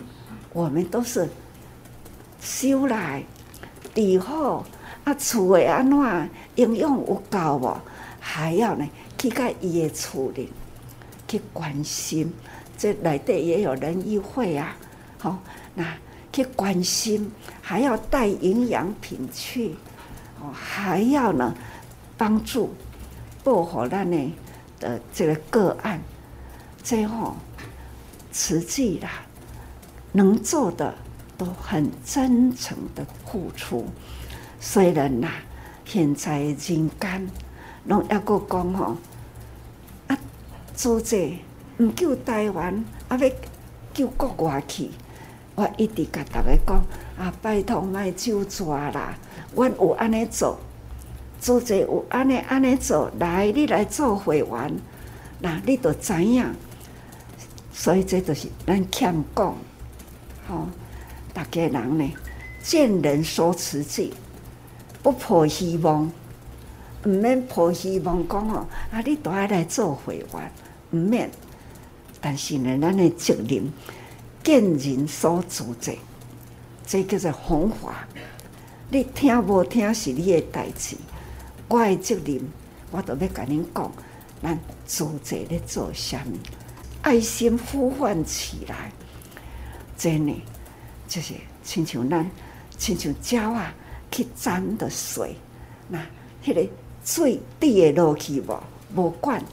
[0.51, 1.29] 我们都是
[2.41, 3.23] 收来，
[3.95, 4.65] 以后
[5.05, 7.77] 啊，厝的安怎营养有够无？
[8.19, 8.85] 还要呢
[9.17, 10.51] 去甲伊的厝里
[11.29, 12.33] 去关心，
[12.77, 14.05] 这内底也有人。
[14.05, 14.75] 医会啊，
[15.17, 15.39] 好
[15.73, 15.85] 那。
[16.33, 19.75] 去关心，还要带营养品去，
[20.41, 21.53] 哦，还要呢
[22.17, 22.73] 帮助
[23.43, 24.33] 保护咱呢
[24.79, 26.01] 的这个个案，
[26.83, 27.35] 最后
[28.31, 29.09] 慈济啦，
[30.11, 30.93] 能做的
[31.37, 33.87] 都很真诚的付出。
[34.59, 35.29] 虽然呐，
[35.85, 36.57] 现在人
[36.99, 37.29] 间
[37.85, 38.97] 拢抑搁讲吼，
[40.07, 40.17] 啊，
[40.75, 41.39] 做这
[41.77, 43.29] 唔救台湾，啊要
[43.93, 44.91] 救国外去。
[45.55, 46.83] 我一直甲大家讲
[47.17, 49.15] 啊，拜托莫就抓啦！
[49.55, 50.59] 阮有安尼做，
[51.39, 54.75] 做者有安尼安尼做，来你来做会员，
[55.39, 56.43] 那你都知影。
[57.73, 59.57] 所以这就是咱欠讲，
[60.47, 60.67] 吼、
[61.33, 62.09] 大家人呢，
[62.61, 64.13] 见人说慈济，
[65.01, 66.09] 不抱希望，
[67.03, 70.51] 毋免抱希望讲哦，啊，你都爱来做会员，
[70.91, 71.29] 毋免。
[72.21, 73.69] 但是呢，咱的责任。
[74.43, 75.93] 见人所主者，
[76.85, 78.05] 这叫做弘法。
[78.89, 80.97] 你听无听是你的代志，
[81.69, 82.41] 我的责任，
[82.91, 83.91] 我都要甲恁讲。
[84.41, 86.37] 咱主者咧做啥物？
[87.03, 88.91] 爱心呼唤起来，
[89.97, 90.33] 真的
[91.07, 91.33] 就是
[91.63, 92.29] 亲像咱，
[92.77, 93.73] 亲像鸟啊
[94.09, 95.35] 去沾的水，
[95.89, 95.99] 那
[96.43, 96.65] 迄个
[97.03, 98.63] 水滴会落去无？
[98.95, 99.43] 无管，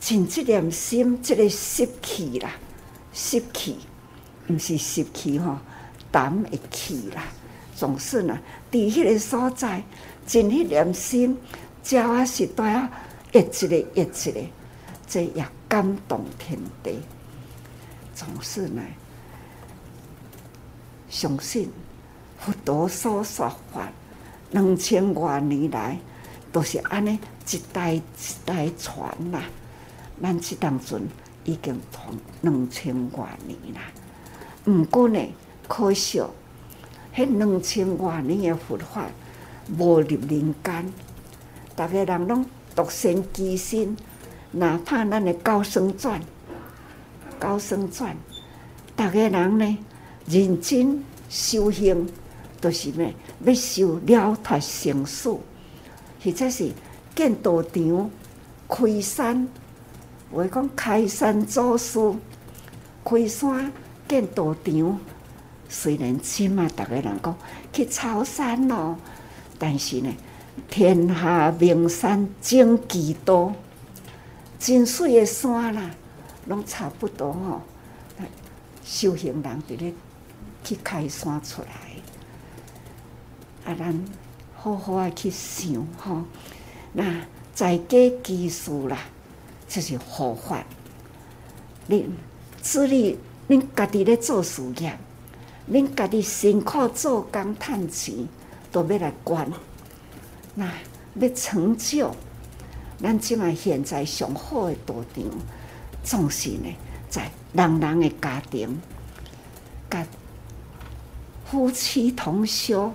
[0.00, 2.50] 尽这点心，这个湿气啦。
[3.12, 3.76] 湿气，
[4.48, 5.56] 毋是湿气吼，
[6.10, 7.22] 胆的气啦。
[7.76, 8.38] 总是呢，
[8.70, 9.82] 伫迄个所在，
[10.26, 11.38] 尽迄点心，
[11.88, 12.90] 鸟啊是对啊，
[13.32, 14.40] 一一个一一个，
[15.06, 16.98] 这也感动天地。
[18.14, 18.82] 总是呢，
[21.08, 21.70] 相信
[22.38, 23.90] 佛陀所说法，
[24.50, 25.96] 两千多年来
[26.52, 27.18] 都是安尼
[27.48, 28.02] 一代一
[28.44, 29.44] 代传啦。
[30.20, 31.08] 咱这当阵。
[31.42, 33.80] 已经传两千多年啦，
[34.66, 35.18] 毋过呢，
[35.66, 36.20] 可惜，
[37.16, 39.06] 迄两千多年的佛法
[39.78, 40.92] 无入人间，
[41.74, 42.44] 逐个人拢
[42.76, 43.96] 独善其身，
[44.52, 46.20] 哪怕咱的高僧传、
[47.38, 48.16] 高僧传，
[48.96, 49.78] 逐个人呢
[50.26, 52.08] 认真修行，
[52.60, 53.14] 都、是咩？
[53.44, 55.30] 要修了脱生死，
[56.24, 56.70] 或者是
[57.14, 58.10] 建道场、
[58.68, 59.48] 开山。
[60.32, 61.98] 话讲开山祖师
[63.04, 63.72] 开山
[64.08, 64.98] 建道场，
[65.68, 67.36] 虽然起码逐个人讲
[67.72, 68.96] 去草山咯，
[69.58, 70.12] 但是呢，
[70.68, 73.52] 天下名山净几多，
[74.60, 75.90] 真水的山啦，
[76.46, 77.62] 拢差不多吼。
[78.84, 79.92] 修行人伫咧
[80.62, 81.68] 去开山出来，
[83.72, 84.04] 啊，咱
[84.54, 86.22] 好好啊去想吼，
[86.92, 87.22] 那
[87.54, 88.98] 在家居士啦。
[89.68, 90.64] 就是护法，
[91.88, 92.04] 恁
[92.60, 93.16] 子女
[93.48, 94.98] 恁家己咧做事业，
[95.70, 98.26] 恁家己辛苦做工赚钱，
[98.72, 99.48] 都要来管。
[100.56, 100.68] 那
[101.20, 102.12] 要成就，
[103.02, 105.24] 咱即卖现在上好的道场，
[106.04, 106.68] 总是呢，
[107.08, 108.78] 在人人的家庭，
[109.88, 110.06] 甲
[111.46, 112.92] 夫妻同修，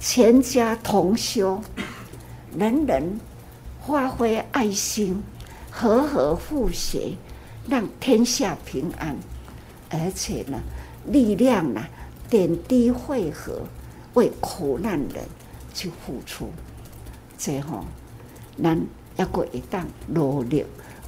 [0.00, 1.60] 全家同修，
[2.56, 3.18] 人人
[3.84, 5.20] 发挥爱心，
[5.70, 7.16] 和和和谐，
[7.68, 9.16] 让天下平安，
[9.90, 10.58] 而且呢，
[11.06, 11.84] 力量呢，
[12.30, 13.62] 点滴汇合，
[14.14, 15.24] 为苦难人
[15.74, 16.50] 去付出。
[17.36, 17.84] 最后，
[18.62, 18.80] 咱
[19.16, 20.64] 抑阁会当努力，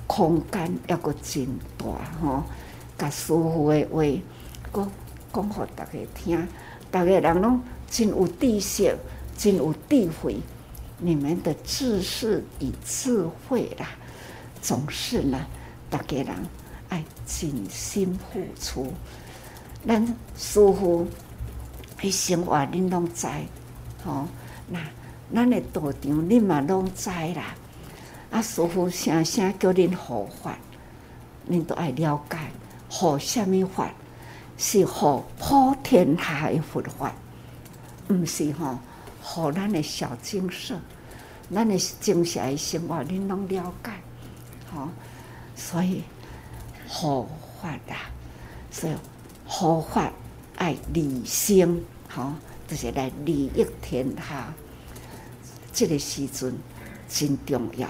[0.06, 1.46] 空间抑阁真
[1.76, 1.86] 大
[2.20, 2.42] 吼。
[2.96, 4.02] 甲师父的话，
[4.72, 4.88] 阁
[5.32, 6.48] 讲互大家听，
[6.90, 8.96] 大家人拢真有知识，
[9.36, 10.36] 真有智慧。
[10.98, 13.86] 你们的知识与智慧啦，
[14.60, 15.46] 总是呢，
[15.88, 16.28] 大家人
[16.88, 18.92] 爱尽心付出。
[19.86, 20.04] 咱
[20.36, 21.06] 师父
[22.00, 23.26] 的生活，恁拢知，
[24.04, 24.26] 吼
[24.68, 24.80] 那。
[25.30, 27.54] 咱的道场，恁嘛拢知啦。
[28.30, 30.58] 啊，师父声声叫恁护法，
[31.50, 32.38] 恁都爱了解。
[32.90, 33.90] 护什么法？
[34.56, 37.12] 是护普天下的佛法，
[38.08, 38.78] 毋是吼
[39.22, 40.76] 护咱的小精舍。
[41.54, 43.92] 咱的精舍的生活，恁拢了解。
[44.74, 44.88] 吼，
[45.54, 46.02] 所以
[46.88, 47.28] 护
[47.62, 48.10] 法啦，
[48.70, 48.94] 所以
[49.46, 50.10] 护法
[50.56, 52.32] 爱利生，吼，
[52.66, 54.52] 就是来利益天下。
[55.72, 56.58] 这个时阵
[57.08, 57.88] 真重要，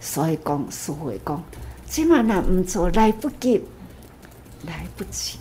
[0.00, 1.42] 所以讲师父讲，
[1.86, 3.62] 即马若毋做来不及，
[4.66, 5.38] 来不及，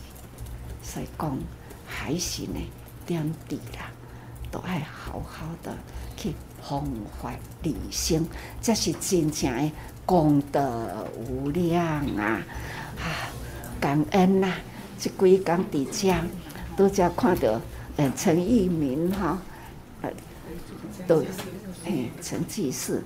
[0.81, 1.37] 所以讲
[1.85, 2.59] 还是呢
[3.05, 3.91] 点滴啦，
[4.51, 5.75] 都爱好好的
[6.15, 6.85] 去弘
[7.21, 7.31] 法
[7.63, 8.25] 利生，
[8.61, 9.71] 这是真正的
[10.05, 12.41] 功德无量啊！
[12.99, 13.29] 啊，
[13.79, 14.57] 感恩呐、啊！
[14.99, 16.15] 这几工伫遮
[16.75, 17.61] 都遮看到，
[17.97, 19.37] 呃，陈玉明哈，
[20.01, 20.11] 呃，
[21.07, 21.23] 都。
[21.85, 23.01] 嘿，陈济世，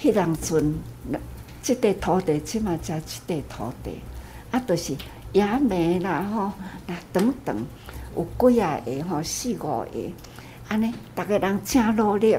[0.00, 0.74] 迄人阵，
[1.60, 4.00] 即块土地即嘛才即块土地，
[4.50, 4.96] 啊，都是
[5.32, 6.52] 也没啦吼，
[6.86, 7.66] 那等等
[8.16, 9.86] 有几啊个吼，四五个，
[10.68, 12.34] 安尼，逐个人真努力，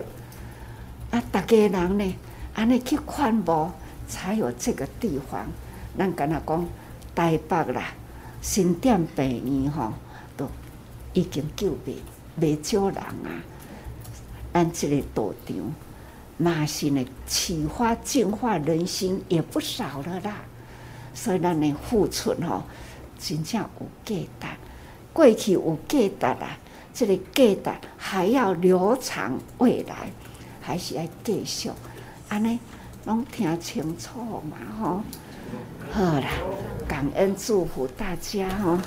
[1.11, 2.15] 啊，逐个人呢，
[2.55, 3.71] 安尼去劝募，
[4.07, 5.45] 才有这个地方。
[5.95, 6.65] 咱敢若讲
[7.13, 7.93] 台北啦，
[8.41, 9.93] 新店病院吼，
[10.35, 10.49] 都
[11.13, 11.93] 已经救袂
[12.39, 13.29] 袂少人啊。
[14.51, 15.55] 咱这个道场，
[16.41, 20.37] 嘛是呢，启发净化人心也不少了啦。
[21.13, 22.63] 所以咱呢付出吼，
[23.19, 24.47] 真正有价值。
[25.13, 26.57] 过去有价值啦，
[26.93, 30.11] 这个价值还要流传未来，
[30.61, 31.69] 还是要继续。
[32.29, 32.59] 安尼
[33.05, 34.19] 拢听清楚
[34.49, 35.01] 嘛吼。
[35.91, 36.29] 好啦，
[36.87, 38.79] 感恩祝福大家吼。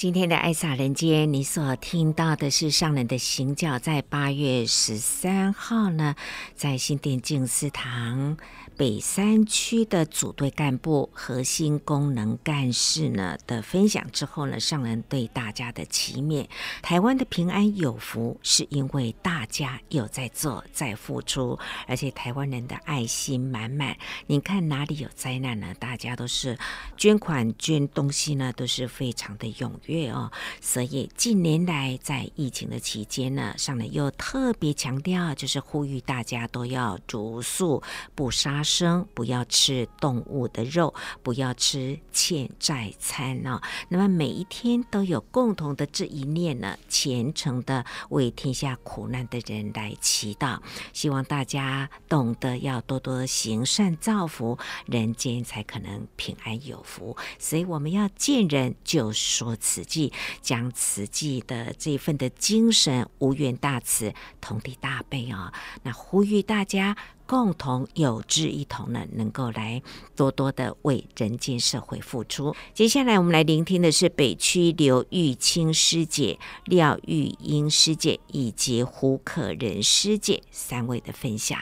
[0.00, 6.16] 今天的爱洒人间，你所听到的是上人的行脚，在八月十三号呢，
[6.56, 8.38] 在新店静思堂。
[8.80, 16.48] 北山区的组队干部、核心功能干事呢的分享之后呢，上人对大家的祈勉：
[16.80, 23.94] 台湾的平安有福，是因为大家有在做、在付出，而且台湾人的爱心满满。
[24.26, 25.74] 你看哪里有灾难呢？
[25.78, 26.56] 大家都是
[26.96, 30.32] 捐款、捐东西呢，都是非常的踊跃哦。
[30.62, 37.82] 所以近年来在疫情的期间呢，上人又特别强调，就是呼吁大家都要茹素、
[38.14, 43.60] 不杀生，不要吃动物的肉，不要吃欠债餐、哦。
[43.88, 50.60] 那么每一天都有共同的这一念呢，虔诚的为天下苦难的人来祈祷，
[50.92, 54.56] 希望大家懂得要多多行善造福，
[54.86, 57.16] 人间才可能平安有福。
[57.38, 65.80] 所以我们要见人就说慈济，将慈济的这份的精神，无缘大慈，同体大悲啊、哦。
[65.82, 66.96] 那呼吁大家。
[67.30, 69.80] 共同有志一同呢，能够来
[70.16, 72.52] 多多的为人间社会付出。
[72.74, 81.56] 接下来我们来聆听的是北区刘玉清师姐、廖玉英师姐以及胡可仁师姐三位的分享。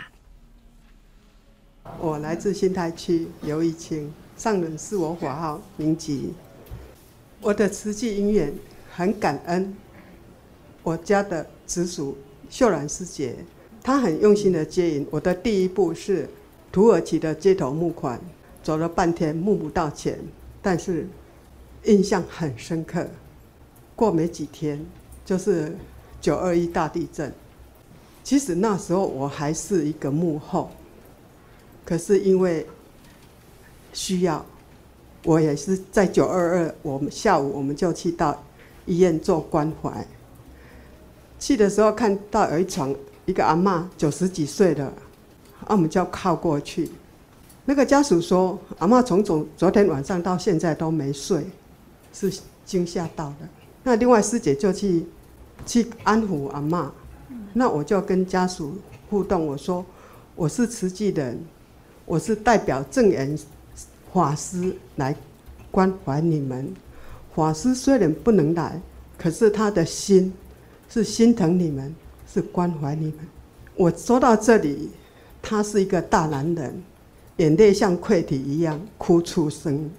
[2.01, 6.33] 我来自新台区刘玉清，上人是我法号明吉。
[7.43, 8.55] 我的慈济因缘
[8.91, 9.77] 很感恩，
[10.83, 12.17] 我家的直属
[12.49, 13.45] 秀兰师姐。
[13.89, 15.07] 他很用心的接引。
[15.11, 16.29] 我的第一步是
[16.71, 18.21] 土耳其的街头募款，
[18.63, 20.19] 走了半天募不到钱，
[20.61, 21.09] 但是
[21.85, 23.09] 印象很深刻。
[23.97, 24.79] 过没几天
[25.25, 25.75] 就是
[26.21, 27.33] 九二一大地震，
[28.23, 30.71] 其实那时候我还是一个幕后，
[31.83, 32.67] 可是因为
[33.95, 34.45] 需要，
[35.25, 38.45] 我也是在九二二，我们下午我们就去到
[38.85, 40.07] 医院做关怀。
[41.39, 42.95] 去的时候看到有一床
[43.29, 44.87] 一个阿嬷九十几岁了，
[45.67, 46.91] 啊，我们就要靠过去。
[47.67, 51.45] 那个家属说，阿嬷从昨昨天晚上到现在都没睡，
[52.15, 52.33] 是
[52.65, 53.47] 惊吓到的。
[53.83, 55.05] 那另外师姐就去
[55.67, 56.89] 去安抚阿嬷，
[57.53, 58.79] 那我就跟家属
[59.11, 59.85] 互动，我说
[60.35, 61.39] 我是慈济人，
[62.07, 63.39] 我是代表证言
[64.11, 65.15] 法师来
[65.71, 66.75] 关怀你们。
[67.35, 68.81] 法师虽然不能来，
[69.19, 70.33] 可是他的心
[70.89, 71.95] 是心疼你们，
[72.33, 73.19] 是关怀你们。
[73.75, 74.91] 我说到这里，
[75.41, 76.83] 他是一个大男人，
[77.39, 79.91] 眼泪像溃堤一样哭出声。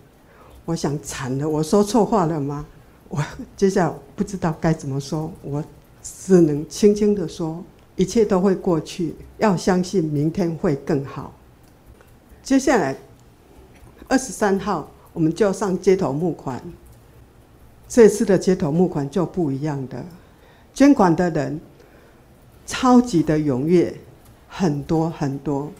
[0.65, 2.65] 我想惨了，我说错话了吗？
[3.07, 3.23] 我
[3.57, 5.63] 接下来不知道该怎么说，我
[6.03, 7.63] 只能轻轻地说，
[7.95, 11.33] 一切都会过去，要相信明天会更好。
[12.43, 12.95] 接下来
[14.07, 16.61] 二十三号，我们就上街头募款。
[17.87, 20.05] 这次的街头募款就不一样的，
[20.73, 21.59] 捐款的人
[22.69, 23.91] 超级的踊跃，
[24.47, 25.71] 很多很多，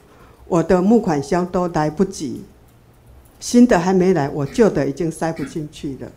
[0.48, 2.42] 我的募款箱都来不及，
[3.40, 6.12] 新的还没来，我旧的已经塞不进去了。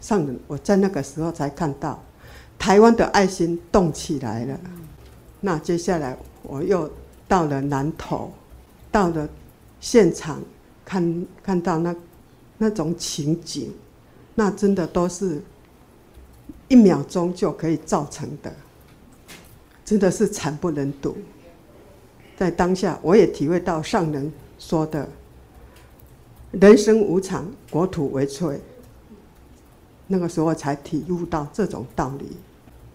[0.00, 2.02] 上，我在那个时候才看到，
[2.58, 4.58] 台湾的爱心动起来了。
[5.42, 6.90] 那接下来我又
[7.28, 8.32] 到了南投，
[8.90, 9.28] 到了
[9.80, 10.40] 现场，
[10.82, 11.94] 看看到那
[12.56, 13.70] 那种情景，
[14.34, 15.42] 那真的都是
[16.68, 18.50] 一秒钟就可以造成的，
[19.86, 21.16] 真的是惨不忍睹。
[22.36, 25.08] 在当下，我也体会到上人说的
[26.52, 28.60] ：“人生无常，国土为脆。”
[30.08, 32.36] 那个时候才体悟到这种道理。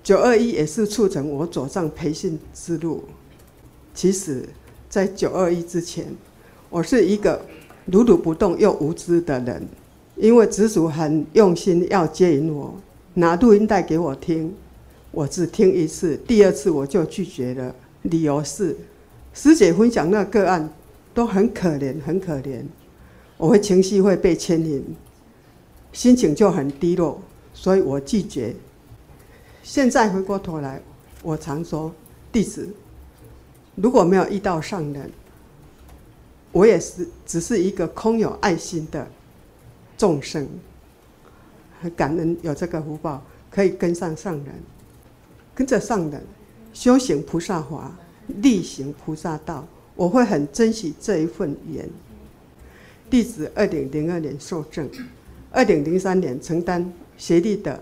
[0.03, 3.03] 九二一也是促成我走上培训之路。
[3.93, 4.47] 其实，
[4.89, 6.05] 在九二一之前，
[6.69, 7.43] 我是一个
[7.85, 9.65] 如如不动又无知的人。
[10.17, 12.75] 因为直属很用心要接引我，
[13.15, 14.53] 拿录音带给我听，
[15.11, 17.75] 我只听一次，第二次我就拒绝了。
[18.03, 18.75] 理由是，
[19.33, 20.69] 师姐分享那个案
[21.13, 22.63] 都很可怜，很可怜，
[23.37, 24.83] 我会情绪会被牵引。
[25.93, 27.21] 心情就很低落，
[27.53, 28.55] 所以我拒绝。
[29.61, 30.81] 现在回过头来，
[31.21, 31.93] 我常说，
[32.31, 32.69] 弟子
[33.75, 35.11] 如果没有遇到上人，
[36.53, 39.05] 我也是只是一个空有爱心的
[39.97, 40.47] 众生。
[41.81, 44.47] 很感恩有这个福报，可以跟上上人，
[45.61, 46.19] 跟着上人
[46.73, 47.95] 修行菩萨法，
[48.41, 49.63] 力行菩萨道，
[49.95, 51.87] 我会很珍惜这一份缘。
[53.11, 54.89] 弟子二零零二年受证。
[55.51, 57.79] 二零零三年承担协力的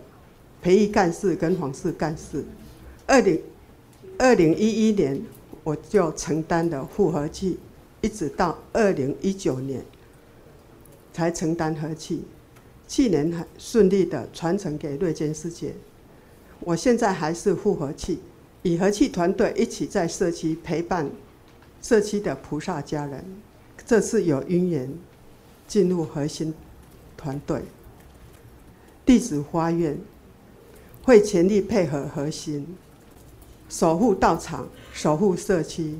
[0.62, 2.44] 培育干事跟访视干事，
[3.08, 3.42] 二零
[4.18, 5.18] 二零一一年
[5.64, 7.58] 我就承担了复合器，
[8.02, 9.82] 一直到二零一九年
[11.14, 12.26] 才承担合器，
[12.90, 15.74] 去年很顺利的传承给瑞娟师姐，
[16.62, 18.20] 我现在还是复合器，
[18.64, 21.10] 与和器团队一起在社区陪伴
[21.82, 23.24] 社区的菩萨家人，
[23.86, 24.92] 这次有因缘
[25.68, 26.54] 进入核心。
[27.18, 27.62] 团队
[29.06, 30.00] 弟子发愿，
[31.04, 32.66] 会全力配合核心，
[33.68, 35.96] 守护道场，守护社区。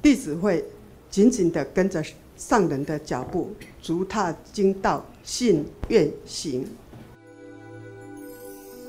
[0.00, 0.64] 弟子会
[1.10, 2.00] 紧紧的跟着
[2.36, 3.50] 上人的脚步，
[3.82, 6.64] 足踏经道，信愿行。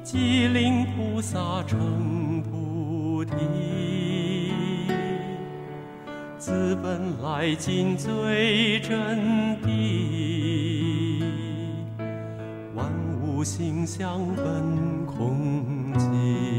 [0.04, 3.32] 即令菩萨成菩提。
[6.38, 11.24] 自本来尽最真谛，
[12.76, 12.86] 万
[13.22, 16.59] 物性相本空寂，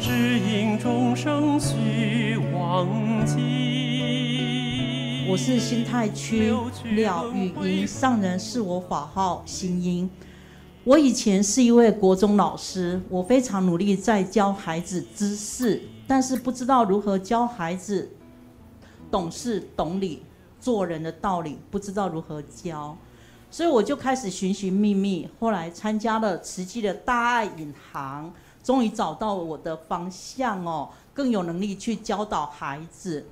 [0.00, 2.86] 只因众生须忘
[3.26, 3.36] 记。
[5.28, 10.08] 我是新泰区廖玉英，上人是我法号新英。
[10.84, 18.08] 我以前是一位国中老师，我非常努力在教孩子知识，但是不知道如何教孩子
[19.10, 20.22] 懂事懂理、
[20.60, 22.96] 做人的道理，不知道如何教，
[23.50, 28.32] 所以我就开始寻寻觅觅，后来参加了慈济的大爱引航，
[28.62, 33.26] 终于找到我的方向哦，更有能力去教导孩子。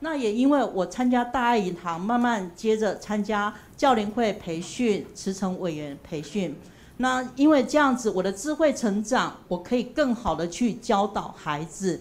[0.00, 6.56] 那也因为我参加大爱银行，慢慢接着参加教联会培训、慈诚委员培训。
[6.96, 12.00] 那因为这样子，我的智慧成长，我可以更好的去教导孩子，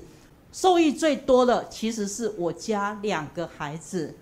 [0.52, 4.14] 受益最多的其实是我家两个孩子，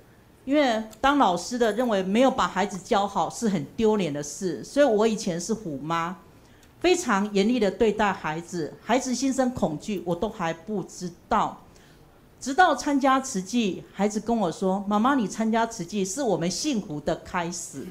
[0.46, 6.16] 因为当老师的认为没有把孩子教好是很丢脸的事，所以我以前是虎妈，
[6.80, 11.62] 非常严厉的对待孩子，孩子心生恐惧，我都还不知道。
[12.40, 17.86] 直到参加慈济，孩子跟我说：“妈妈，你参加慈济是我们幸福的开始。”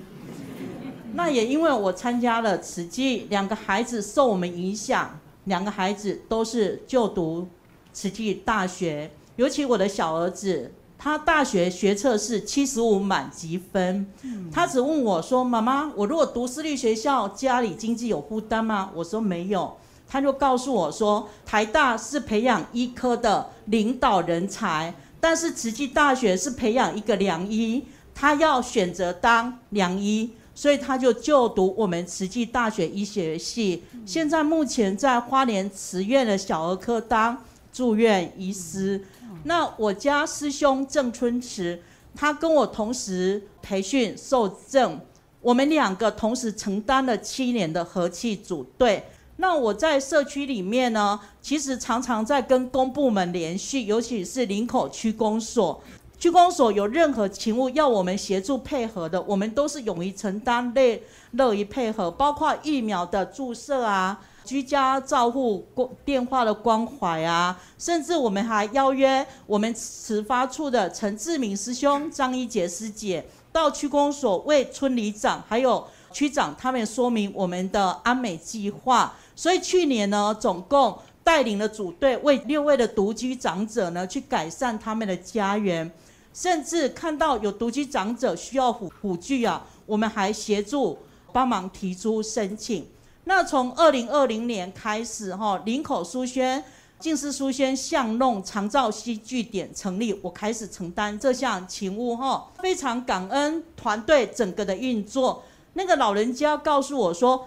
[1.13, 7.47] 那也因为我参加了慈济，两个孩子受我们影响，两个孩子都是就读
[7.93, 14.05] 慈济大学，尤其我的小儿子，他大学学测是七十五满级分，
[14.53, 19.77] 他只问我说：“妈妈，我如果读私立学校，家里经济有负担吗？”我说没有。
[20.11, 27.85] 他就告诉我说，台大是培养医科的领导人才，但是慈济大学是培养一个良医，
[28.15, 39.05] 他要选择当良医，所以他就就读我们慈济大学医学系，现在目前在花莲慈院的小儿科当住院医师。
[39.45, 41.83] 那我家师兄郑春池，
[42.15, 45.01] 他跟我同时培训受证，
[45.41, 49.05] 我们两个同时承担了七年的和气组队。
[49.37, 55.81] 那我在社区里面呢，其实常常在跟公部门联系，尤其是林口区公所。
[56.19, 65.63] 区公所有任何勤务要我们协助配合的，我们都是勇于承担、乐乐于配合，包括疫苗的注射啊、居家照护、
[66.07, 73.23] 电话的关怀啊，甚至我们还邀约我们慈发处的陈志明师兄、张一杰师姐
[73.53, 79.15] 到区公所为村里长还有区长他们说明我们的安美计划。
[79.37, 85.93] 所以去年呢，总共带领了组队为六位的独居长者呢，去改善他们的家园，
[86.33, 90.97] 甚至看到有独居长者需要辅辅具啊，我们还协助
[91.35, 92.87] 帮忙提出申请。
[93.29, 96.65] 那从二零二零年开始哈，林口书轩
[96.99, 105.43] 静思书轩巷弄长照西据点成立，我开始承担这项勤务哈，非常感恩团队整个的运作。
[105.75, 107.47] 那个老人家告诉我说。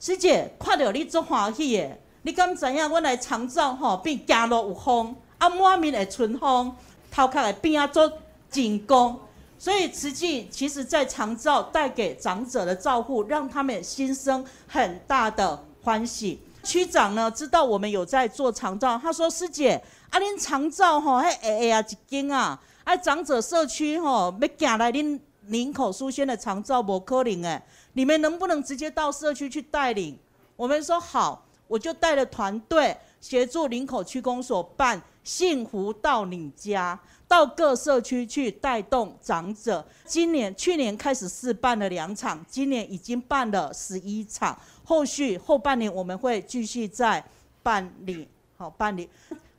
[0.00, 2.90] 师姐，看到你真欢喜的，你敢知影？
[2.90, 6.74] 我来长照吼，变行路有风，啊满面的春风，
[7.10, 8.10] 头壳会变啊做
[8.50, 9.20] 紧工。
[9.60, 16.40] 所以慈济其实在长照带给长者的照顾，让他们心生很大的欢喜。
[16.64, 19.74] 区长呢，知道我们有在做长照，他说：“师姐，
[20.08, 30.18] 啊恁长照吼，迄下下啊一间啊，啊长者社区吼，要行来恁林口书轩的长照无可能诶。”你们能不能直接到社区去带领？
[30.56, 36.98] 我们说好，我就带了团队协助林口区公所办“幸福到你家”，
[37.30, 39.86] 到各社区去带动长者。
[40.04, 47.24] 今年、去年开始试办了两场，今年已经办了十一场，后续后半年我们会继续再
[47.62, 48.26] 办理。
[48.56, 49.08] 好，办理。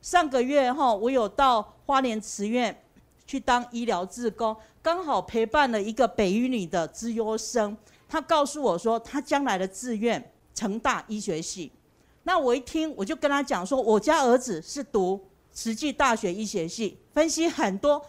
[0.02, 2.78] 上个月哈，我有到花莲慈院
[3.26, 7.74] 去当医疗志工，刚好陪伴了一个北一女的资优生。
[8.06, 10.22] 他告诉我说，他将来的志愿
[10.54, 11.72] 成大医学系。
[12.24, 15.18] 那我一听，我就跟他讲说，我家儿子是读
[15.52, 18.04] 慈济大学医学系，分析很多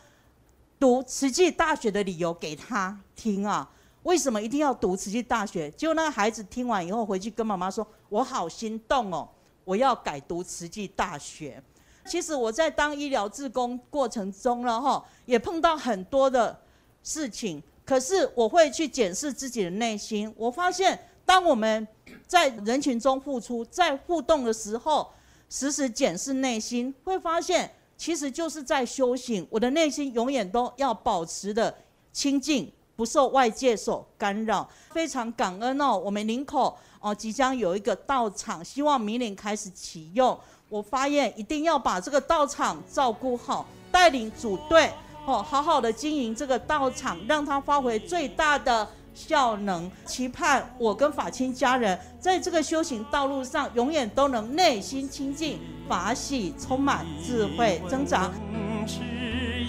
[0.80, 3.70] 读慈济大学的理由给他听啊。
[4.04, 5.70] 为什么一定要读慈济大学？
[5.72, 9.30] 结果那个孩子听完以后，回去跟妈妈说：“我好心动哦，
[9.64, 11.62] 我要改读慈济大学。”
[12.06, 16.58] 其实我在当医疗志工过程中了哈，也碰到很多的
[17.02, 17.64] 事情。
[17.86, 21.88] 可是我会去检视自己的内心，我发现当我们
[22.28, 25.10] 在人群中付出，在互动的时候，
[25.54, 29.48] 时时检视内心，会发现其实就是在修行。
[29.52, 31.72] 我的内心永远都要保持的
[32.12, 34.68] 清净，不受外界所干扰。
[34.90, 40.36] 非常感恩哦，我们林口哦即将有一个道场，希望明年开始启用。
[40.70, 44.92] 我发愿一定要把这个道场照顾好，带领组队。
[45.28, 49.90] 哦，好好的经营这个道场，让它发挥最大的效能。
[50.06, 58.32] 期盼我跟法亲家人在这个修行道路上，永远都能内心清净，法喜充满，智慧增长。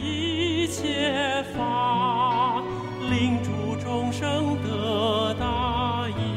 [0.06, 2.62] 一切法，
[3.10, 3.50] 令诸
[3.82, 6.33] 众生得大益。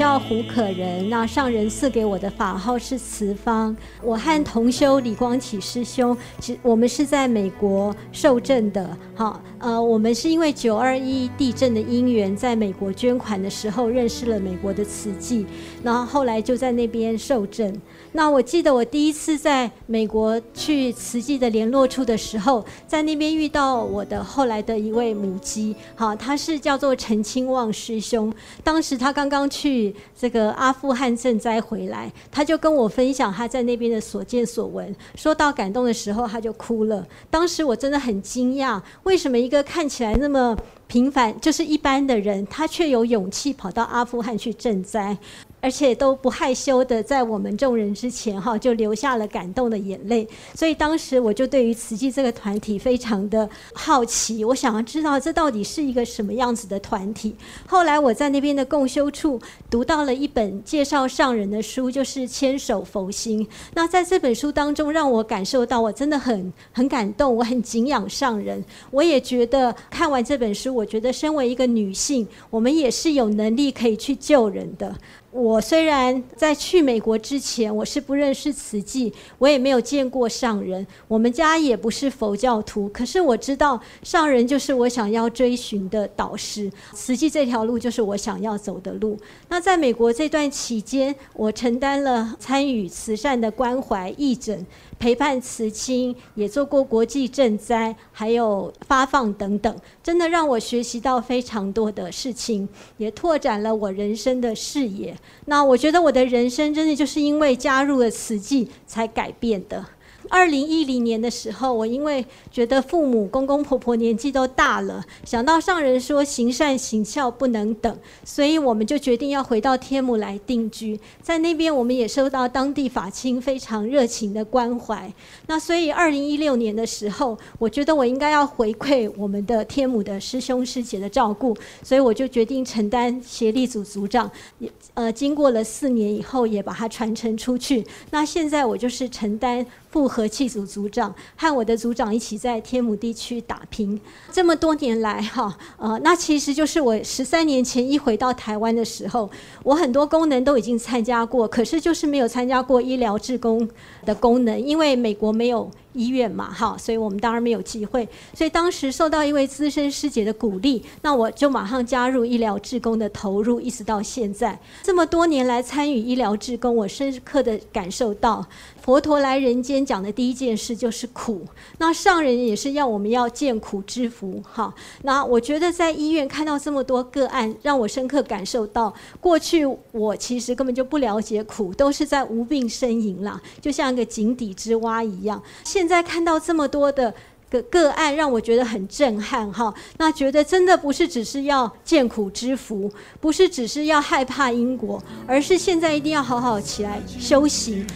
[0.00, 3.76] 叫胡可人，那上人赐给我的法号是慈方。
[4.02, 8.96] 我和同修李光启师兄，其我们是在美国受证的。
[9.14, 15.44] 好，呃，我们是因为九二一地震的因缘，在美国捐款的时候认识了美国的慈济，
[15.82, 17.70] 然后后来就在那边受证。
[18.12, 28.32] 那我记得我第一次在美国去慈济的联络处的时候，在那边遇到我的后来的一位母鸡，好，他是叫做陈清旺师兄。
[28.64, 37.06] 当时他刚刚去这个阿富汗赈灾回来，他就跟我分享他在那边的所见所闻，说到感动的时候他就哭了。
[37.30, 40.56] 当时我真的很惊讶，为什么一个看起来那么
[40.88, 45.16] 平凡，就是一般的人，他却有勇气跑到阿富汗去赈灾。
[45.60, 50.26] 而且都不害羞的，在我们众人之前哈，就流下了感动的眼泪。
[50.54, 57.34] 所以当时我就对于慈济这个团体非常的好奇，我想要知道这到底是一个什么样子的团体。
[57.66, 63.44] 后来我在那边的共修处读到了一本介绍上人的书，就是《千手佛心》。
[63.74, 68.64] 那在这本书当中，让我感受到我真的很很感动，我很敬仰上人。
[68.90, 74.94] 我也觉得看完这本书，我觉得身为一个女性，我们也是有能力可以去救人的。
[75.30, 82.88] 我虽然在去美国之前，我是不认识慈济，我也没有见过上人，我们家也不是佛教徒。
[82.88, 89.16] 可是我知道上人就是我想要追寻的导师，慈济这条路就是我想要走的路。
[89.48, 94.66] 那在美国这段期间，我承担了参与慈善的关怀义诊。
[95.00, 105.16] 陪伴慈亲，也做过国际赈灾，还有发放等等，真的让我学习到非常多的事情，也拓展了我人生的视野。
[105.46, 109.82] 那我觉得我的人生真的就是因为加入了慈济才改变的。
[110.28, 120.98] 二零一零年的时候，我因为觉得父母公公婆婆年纪都大了，想到上人说行善行孝不能等，所以我们就决定要回到天母来定居。
[121.22, 125.12] 在那边，我们也受到当地法亲非常热情的关怀。
[125.46, 134.30] 那所以二零一六年的时候，我觉得我应该要回馈我们的天母的师兄师姐的照顾，所以我就决定承担协力组组长。
[134.58, 137.86] 也呃，经过了四年以后，也把它传承出去。
[138.10, 139.64] 那现在我就是承担。
[139.90, 144.00] 复合器组组长和我的组长一起在天母地区打拼，
[144.32, 149.28] 这么多年来哈，呃，那其实就是我十三年前一回到台湾的时候，
[149.64, 153.68] 我很多功能都已经参加过，可是就是没有参加过医疗志工
[154.06, 155.70] 的功能，因为美国没有。
[155.92, 158.08] 医院嘛，哈，所以我们当然没有机会。
[158.34, 164.58] 所以当时受到一位资深师姐的鼓励，那我就马上加入医疗志工的投入，一直到现在。
[164.82, 168.46] 这么多年来参与医疗志工，我深刻的感受到，
[168.82, 171.44] 佛陀来人间讲的第一件事就是苦。
[171.78, 174.72] 那上人也是要我们要见苦知福，哈。
[175.02, 185.42] 那我觉得在医院看到这么多个案，让我深刻感受到，过去我其实根本就不了解苦，都是在无病呻吟啦，就像一个井底之蛙一样。
[185.64, 187.14] 现现在看到这么多的
[187.48, 189.72] 个个案，让我觉得很震撼哈。
[189.96, 197.86] 那觉得真的不是只是要见苦知福，不是只是要害怕因果，而是现在一定要好好起来修行。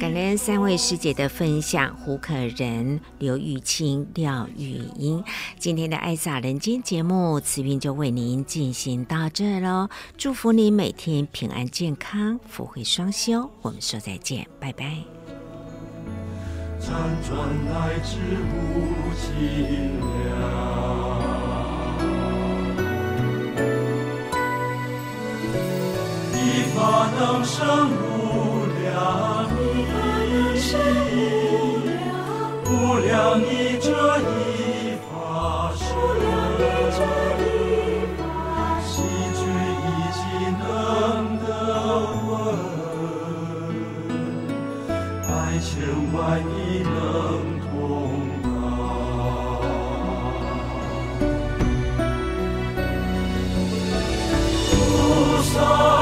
[0.00, 5.22] 感恩三位师姐的分享，胡可人、刘玉清、廖玉英。
[5.56, 9.88] 今天的爱撒人间节目，慈云就为您进行到这喽。
[10.16, 13.48] 祝福您每天平安健康，福慧双修。
[13.62, 15.17] 我们说再见，拜拜。
[16.88, 16.94] 辗
[17.28, 17.30] 转
[17.66, 18.16] 来之
[18.48, 18.56] 无
[19.14, 19.28] 尽
[20.00, 20.32] 量，
[26.32, 26.34] 一
[26.74, 26.76] 法
[27.18, 27.56] 能生
[27.92, 28.00] 无
[28.80, 28.88] 量，
[32.64, 32.70] 无
[33.04, 33.06] 量
[33.42, 33.86] 义者
[34.16, 34.47] 一
[46.18, 46.42] 万
[46.82, 46.90] 能
[47.60, 47.70] 同
[48.42, 48.48] 高，
[54.70, 55.97] 菩萨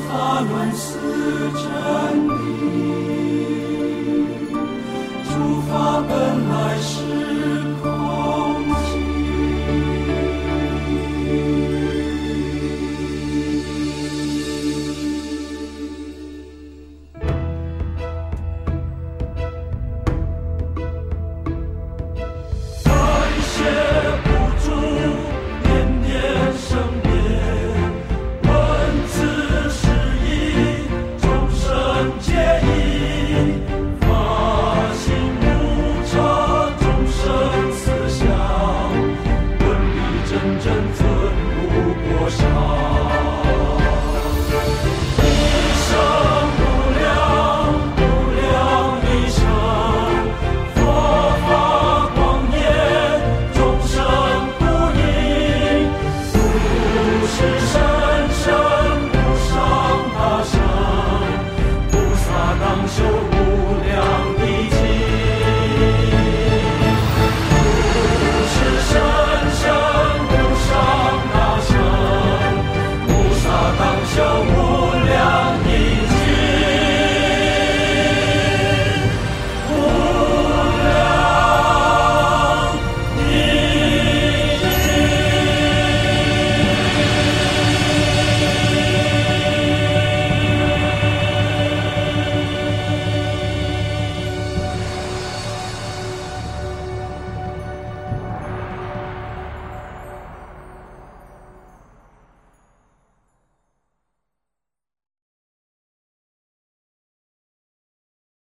[0.00, 0.98] 法轮似
[1.54, 1.62] 真
[2.28, 2.30] 谛，
[5.24, 5.32] 诸
[5.62, 5.70] 法
[6.08, 6.10] 本
[6.48, 7.11] 来是。